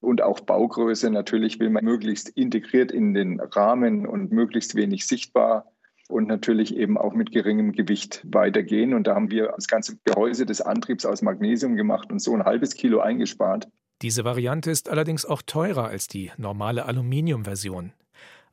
und 0.05 0.21
auch 0.21 0.39
Baugröße. 0.39 1.09
Natürlich 1.09 1.59
will 1.59 1.69
man 1.69 1.83
möglichst 1.83 2.29
integriert 2.29 2.91
in 2.91 3.13
den 3.13 3.39
Rahmen 3.39 4.05
und 4.05 4.31
möglichst 4.31 4.75
wenig 4.75 5.07
sichtbar 5.07 5.71
und 6.07 6.27
natürlich 6.27 6.75
eben 6.75 6.97
auch 6.97 7.13
mit 7.13 7.31
geringem 7.31 7.71
Gewicht 7.71 8.25
weitergehen. 8.31 8.93
Und 8.93 9.07
da 9.07 9.15
haben 9.15 9.31
wir 9.31 9.53
das 9.55 9.67
ganze 9.67 9.97
Gehäuse 10.03 10.45
des 10.45 10.61
Antriebs 10.61 11.05
aus 11.05 11.21
Magnesium 11.21 11.75
gemacht 11.75 12.11
und 12.11 12.19
so 12.19 12.33
ein 12.33 12.43
halbes 12.43 12.75
Kilo 12.75 12.99
eingespart. 12.99 13.67
Diese 14.01 14.23
Variante 14.23 14.71
ist 14.71 14.89
allerdings 14.89 15.25
auch 15.25 15.41
teurer 15.41 15.85
als 15.85 16.07
die 16.07 16.31
normale 16.37 16.85
Aluminiumversion. 16.85 17.93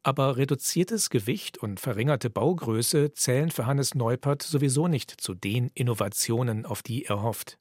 Aber 0.05 0.37
reduziertes 0.37 1.11
Gewicht 1.11 1.59
und 1.59 1.79
verringerte 1.79 2.29
Baugröße 2.29 3.13
zählen 3.13 3.51
für 3.51 3.67
Hannes 3.67 3.95
Neupert 3.95 4.43
sowieso 4.43 4.89
nicht 4.89 5.11
zu 5.11 5.35
den 5.35 5.71
Innovationen, 5.75 6.67
auf 6.67 6.83
die 6.83 7.05
er 7.05 7.23
hofft. 7.23 7.57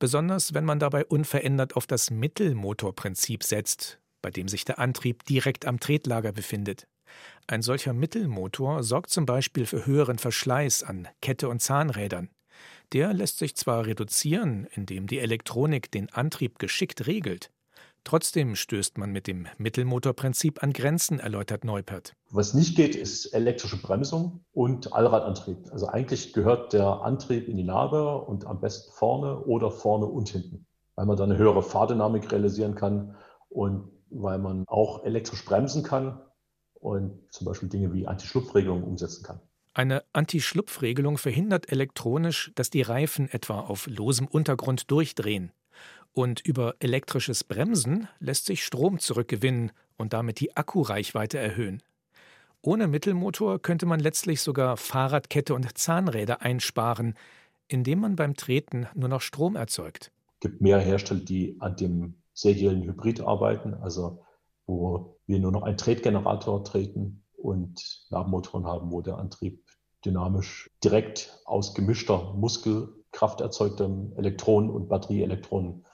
Besonders 0.00 0.54
wenn 0.54 0.64
man 0.64 0.78
dabei 0.78 1.04
unverändert 1.04 1.76
auf 1.76 1.86
das 1.86 2.10
Mittelmotorprinzip 2.10 3.44
setzt, 3.44 4.00
bei 4.22 4.30
dem 4.30 4.48
sich 4.48 4.64
der 4.64 4.78
Antrieb 4.78 5.24
direkt 5.26 5.66
am 5.66 5.78
Tretlager 5.78 6.32
befindet. 6.32 6.88
Ein 7.46 7.60
solcher 7.60 7.92
Mittelmotor 7.92 8.82
sorgt 8.82 9.10
zum 9.10 9.26
Beispiel 9.26 9.66
für 9.66 9.84
höheren 9.84 10.18
Verschleiß 10.18 10.84
an 10.84 11.06
Kette 11.20 11.50
und 11.50 11.60
Zahnrädern. 11.60 12.30
Der 12.94 13.12
lässt 13.12 13.38
sich 13.38 13.56
zwar 13.56 13.84
reduzieren, 13.84 14.66
indem 14.74 15.06
die 15.06 15.18
Elektronik 15.18 15.90
den 15.90 16.08
Antrieb 16.10 16.58
geschickt 16.58 17.06
regelt. 17.06 17.50
Trotzdem 18.04 18.56
stößt 18.56 18.98
man 18.98 19.12
mit 19.12 19.26
dem 19.26 19.46
Mittelmotorprinzip 19.58 20.62
an 20.62 20.72
Grenzen, 20.72 21.20
erläutert 21.20 21.64
Neupert. 21.64 22.14
Was 22.30 22.54
nicht 22.54 22.76
geht, 22.76 22.96
ist 22.96 23.26
elektrische 23.26 23.80
Bremsung 23.80 24.44
und 24.52 24.92
Allradantrieb. 24.92 25.58
Also 25.70 25.86
eigentlich 25.86 26.32
gehört 26.32 26.72
der 26.72 27.02
Antrieb 27.02 27.46
in 27.48 27.56
die 27.56 27.64
Narbe 27.64 28.16
und 28.22 28.46
am 28.46 28.60
besten 28.60 28.92
vorne 28.92 29.40
oder 29.44 29.70
vorne 29.70 30.06
und 30.06 30.28
hinten, 30.30 30.66
weil 30.94 31.06
man 31.06 31.16
dann 31.16 31.30
eine 31.30 31.38
höhere 31.38 31.62
Fahrdynamik 31.62 32.32
realisieren 32.32 32.74
kann 32.74 33.16
und 33.48 33.90
weil 34.10 34.38
man 34.38 34.64
auch 34.66 35.04
elektrisch 35.04 35.44
bremsen 35.44 35.82
kann 35.82 36.20
und 36.74 37.20
zum 37.30 37.46
Beispiel 37.46 37.68
Dinge 37.68 37.92
wie 37.92 38.06
Anti-Schlupfregelungen 38.06 38.84
umsetzen 38.84 39.22
kann. 39.22 39.40
Eine 39.72 40.02
Anti-Schlupfregelung 40.12 41.16
verhindert 41.16 41.70
elektronisch, 41.70 42.50
dass 42.56 42.70
die 42.70 42.82
Reifen 42.82 43.28
etwa 43.28 43.60
auf 43.60 43.86
losem 43.86 44.26
Untergrund 44.26 44.90
durchdrehen. 44.90 45.52
Und 46.12 46.40
über 46.40 46.74
elektrisches 46.80 47.44
Bremsen 47.44 48.08
lässt 48.18 48.46
sich 48.46 48.64
Strom 48.64 48.98
zurückgewinnen 48.98 49.72
und 49.96 50.12
damit 50.12 50.40
die 50.40 50.56
Akkureichweite 50.56 51.38
erhöhen. 51.38 51.82
Ohne 52.62 52.88
Mittelmotor 52.88 53.58
könnte 53.58 53.86
man 53.86 54.00
letztlich 54.00 54.40
sogar 54.42 54.76
Fahrradkette 54.76 55.54
und 55.54 55.78
Zahnräder 55.78 56.42
einsparen, 56.42 57.14
indem 57.68 58.00
man 58.00 58.16
beim 58.16 58.34
Treten 58.34 58.86
nur 58.94 59.08
noch 59.08 59.20
Strom 59.20 59.56
erzeugt. 59.56 60.10
Es 60.34 60.40
gibt 60.40 60.60
mehr 60.60 60.80
Hersteller, 60.80 61.20
die 61.20 61.56
an 61.60 61.76
dem 61.76 62.14
seriellen 62.34 62.82
Hybrid 62.82 63.20
arbeiten, 63.20 63.74
also 63.74 64.24
wo 64.66 65.16
wir 65.26 65.38
nur 65.38 65.52
noch 65.52 65.62
einen 65.62 65.76
Tretgenerator 65.76 66.64
treten 66.64 67.22
und 67.36 68.06
Nabenmotoren 68.10 68.66
haben, 68.66 68.90
wo 68.90 69.00
der 69.00 69.18
Antrieb 69.18 69.62
dynamisch 70.04 70.70
direkt 70.82 71.40
aus 71.44 71.74
gemischter 71.74 72.34
Muskelkraft 72.34 73.40
erzeugtem 73.40 74.12
Elektronen 74.16 74.70
und 74.70 74.88
Batterieelektronen 74.88 75.84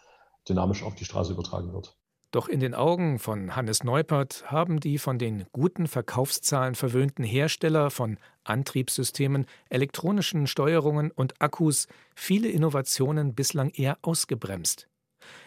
dynamisch 0.49 0.83
auf 0.83 0.95
die 0.95 1.05
Straße 1.05 1.33
übertragen 1.33 1.73
wird. 1.73 1.97
Doch 2.33 2.49
in 2.49 2.61
den 2.61 2.75
Augen 2.75 3.19
von 3.19 3.55
Hannes 3.57 3.85
Neupert 3.85 4.51
haben 4.51 4.81
die 4.81 4.99
von 4.99 5.19
den 5.19 5.47
guten 5.53 5.87
Verkaufszahlen 5.87 6.75
verwöhnten 6.75 7.25
Hersteller 7.25 7.91
von 7.91 8.19
Antriebssystemen, 8.45 9.47
elektronischen 9.71 10.47
Steuerungen 10.47 11.11
und 11.13 11.41
Akkus 11.41 11.87
viele 12.15 12.49
Innovationen 12.49 13.35
bislang 13.35 13.71
eher 13.71 13.99
ausgebremst. 14.03 14.89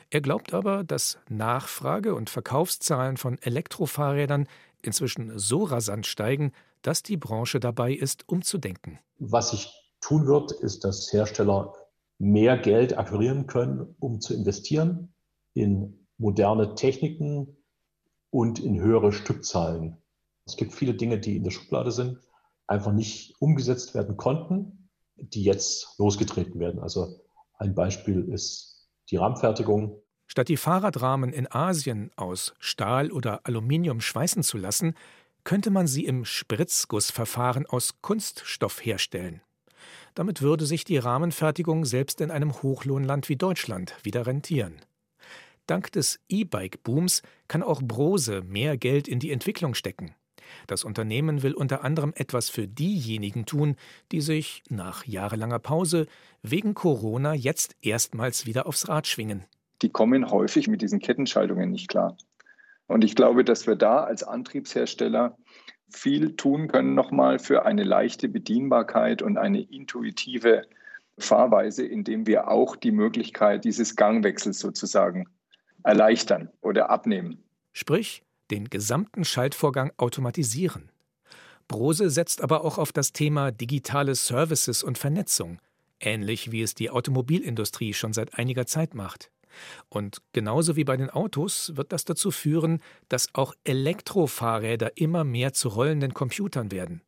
Er 0.10 0.22
glaubt 0.22 0.54
aber, 0.54 0.84
dass 0.84 1.20
Nachfrage 1.30 2.16
und 2.16 2.30
Verkaufszahlen 2.30 3.18
von 3.18 3.38
Elektrofahrrädern 3.40 4.48
inzwischen 4.82 5.38
so 5.38 5.64
rasant 5.64 6.08
steigen, 6.08 6.54
dass 6.82 7.04
die 7.04 7.18
Branche 7.18 7.60
dabei 7.60 7.94
ist, 7.94 8.28
umzudenken. 8.28 9.00
Was 9.20 9.52
sich 9.52 9.72
tun 10.02 10.26
wird, 10.28 10.52
ist, 10.54 10.86
dass 10.86 11.12
Hersteller 11.12 11.74
mehr 12.20 12.58
Geld 12.58 12.98
akquirieren 12.98 13.48
können, 13.48 13.96
um 14.00 14.20
zu 14.20 14.34
investieren 14.34 15.14
in 15.54 16.06
moderne 16.18 16.76
Techniken 16.76 17.58
und 18.30 18.60
in 18.60 18.80
höhere 18.80 19.12
Stückzahlen. 19.12 19.98
Es 20.46 20.58
gibt 20.58 20.74
viele 20.74 20.94
Dinge, 20.94 21.20
die 21.20 21.38
in 21.38 21.44
der 21.44 21.52
Schublade 21.52 21.92
sind, 21.92 22.20
einfach 22.68 22.92
nicht 22.92 23.36
umgesetzt 23.40 23.96
werden 23.96 24.18
konnten, 24.18 24.90
die 25.16 25.44
jetzt 25.44 25.98
losgetreten 25.98 26.60
werden. 26.60 26.80
Also 26.80 27.22
ein 27.58 27.74
Beispiel 27.74 28.30
ist 28.30 28.88
die 29.10 29.18
Rahmenfertigung. 29.18 30.02
Statt 30.28 30.50
die 30.50 30.58
Fahrradrahmen 30.58 31.34
in 31.34 31.52
Asien 31.52 32.12
aus 32.16 32.54
Stahl 32.60 33.12
oder 33.12 33.42
Aluminium 33.46 34.02
schweißen 34.02 34.44
zu 34.44 34.58
lassen, 34.58 34.94
könnte 35.44 35.72
man 35.72 35.88
sie 35.88 36.06
im 36.06 36.26
Spritzgussverfahren 36.26 37.66
aus 37.66 38.02
Kunststoff 38.02 38.86
herstellen. 38.86 39.42
Damit 40.20 40.42
würde 40.42 40.66
sich 40.66 40.84
die 40.84 40.98
Rahmenfertigung 40.98 41.86
selbst 41.86 42.20
in 42.20 42.30
einem 42.30 42.62
Hochlohnland 42.62 43.30
wie 43.30 43.38
Deutschland 43.38 43.96
wieder 44.04 44.28
rentieren. 44.28 44.76
Dank 45.66 45.94
des 45.94 46.20
E-Bike-Booms 46.28 47.22
kann 47.48 47.64
auch 47.64 47.82
Brose 47.82 48.42
mehr 48.42 48.76
Geld 48.76 49.08
in 49.08 49.20
die 49.20 49.32
Entwicklung 49.32 49.76
stecken. 49.76 50.14
Das 50.68 50.84
Unternehmen 50.84 51.42
will 51.42 51.54
unter 51.54 51.86
anderem 51.86 52.12
etwas 52.18 52.50
für 52.50 52.68
diejenigen 52.68 53.46
tun, 53.46 53.78
die 54.12 54.20
sich 54.20 54.62
nach 54.68 55.06
jahrelanger 55.06 55.60
Pause 55.60 56.06
wegen 56.44 56.74
Corona 56.74 57.34
jetzt 57.34 57.78
erstmals 57.82 58.46
wieder 58.46 58.68
aufs 58.68 58.90
Rad 58.90 59.08
schwingen. 59.08 59.46
Die 59.82 59.90
kommen 59.90 60.30
häufig 60.30 60.68
mit 60.68 60.82
diesen 60.82 61.00
Kettenschaltungen 61.00 61.72
nicht 61.72 61.88
klar. 61.88 62.18
Und 62.88 63.06
ich 63.06 63.16
glaube, 63.16 63.46
dass 63.46 63.68
wir 63.68 63.78
da 63.78 64.04
als 64.04 64.24
Antriebshersteller 64.24 65.38
viel 65.90 66.36
tun 66.36 66.68
können 66.68 66.94
nochmal 66.96 67.40
für 67.40 67.66
eine 67.66 67.84
leichte 67.84 68.30
Bedienbarkeit 68.30 69.22
und 69.22 69.38
eine 69.38 69.62
intuitive 69.62 70.64
Fahrweise, 71.18 71.86
indem 71.86 72.28
wir 72.28 72.48
auch 72.50 72.76
die 72.76 72.92
Möglichkeit 72.92 73.66
dieses 73.66 73.96
Gangwechsels 73.96 74.60
sozusagen 74.60 75.28
erleichtern 75.84 76.50
oder 76.62 76.90
abnehmen. 76.90 77.44
Sprich, 77.74 78.24
den 78.52 78.70
gesamten 78.70 79.24
Schaltvorgang 79.24 79.92
automatisieren. 79.98 80.92
Brose 81.68 82.10
setzt 82.10 82.42
aber 82.42 82.66
auch 82.66 82.78
auf 82.78 82.92
das 82.92 83.14
Thema 83.14 83.52
digitale 83.52 84.16
Services 84.16 84.82
und 84.84 84.98
Vernetzung, 84.98 85.60
ähnlich 86.00 86.52
wie 86.52 86.62
es 86.62 86.74
die 86.74 86.90
Automobilindustrie 86.90 87.94
schon 87.94 88.14
seit 88.14 88.40
einiger 88.40 88.66
Zeit 88.66 88.96
macht. 88.96 89.30
Und 89.90 90.22
genauso 90.34 90.76
wie 90.76 90.84
bei 90.84 90.98
den 90.98 91.10
Autos 91.10 91.76
wird 91.76 91.92
das 91.92 92.06
dazu 92.06 92.32
führen, 92.32 92.82
dass 93.08 93.34
auch 93.34 93.54
Elektrofahrräder 93.64 94.98
immer 94.98 95.24
mehr 95.24 95.54
zu 95.54 95.70
rollenden 95.70 96.14
Computern 96.14 96.72
werden. 96.72 97.02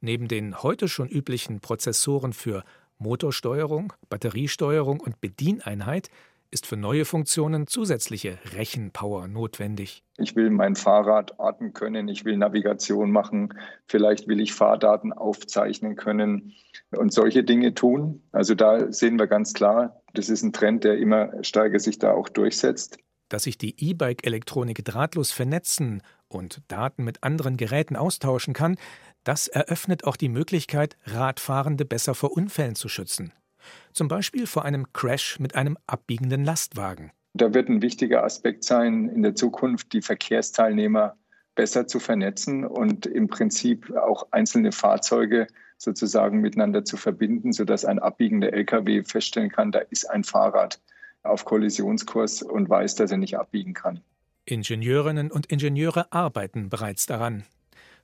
Neben 0.00 0.28
den 0.28 0.62
heute 0.62 0.88
schon 0.88 1.08
üblichen 1.08 1.60
Prozessoren 1.60 2.32
für 2.32 2.62
Motorsteuerung, 2.98 3.92
Batteriesteuerung 4.08 5.00
und 5.00 5.20
Bedieneinheit 5.20 6.10
ist 6.50 6.66
für 6.66 6.76
neue 6.76 7.04
Funktionen 7.04 7.66
zusätzliche 7.66 8.38
Rechenpower 8.56 9.28
notwendig. 9.28 10.02
Ich 10.16 10.34
will 10.34 10.50
mein 10.50 10.76
Fahrrad 10.76 11.38
orten 11.38 11.74
können, 11.74 12.08
ich 12.08 12.24
will 12.24 12.36
Navigation 12.36 13.10
machen, 13.10 13.54
vielleicht 13.86 14.28
will 14.28 14.40
ich 14.40 14.54
Fahrdaten 14.54 15.12
aufzeichnen 15.12 15.96
können 15.96 16.54
und 16.90 17.12
solche 17.12 17.44
Dinge 17.44 17.74
tun. 17.74 18.22
Also 18.32 18.54
da 18.54 18.90
sehen 18.90 19.18
wir 19.18 19.26
ganz 19.26 19.52
klar, 19.52 20.00
das 20.18 20.28
ist 20.28 20.42
ein 20.42 20.52
Trend, 20.52 20.84
der 20.84 20.98
immer 20.98 21.32
stärker 21.42 21.78
sich 21.78 21.98
da 21.98 22.12
auch 22.12 22.28
durchsetzt. 22.28 22.98
Dass 23.28 23.44
sich 23.44 23.56
die 23.56 23.74
E-Bike-Elektronik 23.78 24.84
drahtlos 24.84 25.30
vernetzen 25.30 26.02
und 26.28 26.62
Daten 26.68 27.04
mit 27.04 27.22
anderen 27.22 27.56
Geräten 27.56 27.94
austauschen 27.96 28.52
kann, 28.52 28.76
das 29.22 29.48
eröffnet 29.48 30.04
auch 30.04 30.16
die 30.16 30.28
Möglichkeit, 30.28 30.96
Radfahrende 31.04 31.84
besser 31.84 32.14
vor 32.14 32.32
Unfällen 32.32 32.74
zu 32.74 32.88
schützen. 32.88 33.32
Zum 33.92 34.08
Beispiel 34.08 34.46
vor 34.46 34.64
einem 34.64 34.92
Crash 34.92 35.38
mit 35.38 35.54
einem 35.54 35.76
abbiegenden 35.86 36.44
Lastwagen. 36.44 37.12
Da 37.34 37.54
wird 37.54 37.68
ein 37.68 37.82
wichtiger 37.82 38.24
Aspekt 38.24 38.64
sein, 38.64 39.08
in 39.08 39.22
der 39.22 39.34
Zukunft 39.34 39.92
die 39.92 40.02
Verkehrsteilnehmer 40.02 41.16
besser 41.54 41.86
zu 41.86 42.00
vernetzen 42.00 42.64
und 42.64 43.06
im 43.06 43.28
Prinzip 43.28 43.94
auch 43.94 44.28
einzelne 44.30 44.72
Fahrzeuge 44.72 45.46
sozusagen 45.78 46.40
miteinander 46.40 46.84
zu 46.84 46.96
verbinden, 46.96 47.52
sodass 47.52 47.84
ein 47.84 47.98
abbiegender 47.98 48.52
Lkw 48.52 49.04
feststellen 49.04 49.50
kann, 49.50 49.72
da 49.72 49.78
ist 49.78 50.10
ein 50.10 50.24
Fahrrad 50.24 50.80
auf 51.22 51.44
Kollisionskurs 51.44 52.42
und 52.42 52.68
weiß, 52.68 52.96
dass 52.96 53.10
er 53.10 53.16
nicht 53.16 53.38
abbiegen 53.38 53.74
kann. 53.74 54.00
Ingenieurinnen 54.44 55.30
und 55.30 55.46
Ingenieure 55.46 56.12
arbeiten 56.12 56.68
bereits 56.68 57.06
daran. 57.06 57.44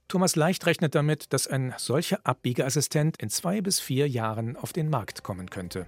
Thomas 0.09 0.37
Leicht 0.37 0.67
rechnet 0.67 0.95
damit, 0.95 1.33
dass 1.33 1.47
ein 1.47 1.75
solcher 1.79 2.21
Abbiegeassistent 2.25 3.17
in 3.21 3.31
zwei 3.31 3.63
bis 3.63 3.81
vier 3.81 4.07
Jahren 4.07 4.57
auf 4.57 4.73
den 4.73 4.91
Markt 4.91 5.23
kommen 5.23 5.49
könnte. 5.49 5.87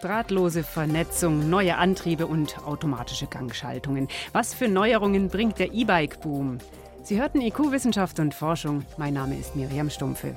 Drahtlose 0.00 0.64
Vernetzung, 0.64 1.48
neue 1.48 1.76
Antriebe 1.76 2.26
und 2.26 2.58
automatische 2.66 3.28
Gangschaltungen. 3.28 4.08
Was 4.32 4.52
für 4.52 4.66
Neuerungen 4.66 5.28
bringt 5.28 5.60
der 5.60 5.72
E-Bike-Boom? 5.72 6.58
Sie 7.04 7.20
hörten 7.20 7.40
IQ 7.40 7.70
Wissenschaft 7.70 8.18
und 8.18 8.34
Forschung. 8.34 8.84
Mein 8.96 9.14
Name 9.14 9.38
ist 9.38 9.54
Miriam 9.54 9.90
Stumpfe. 9.90 10.36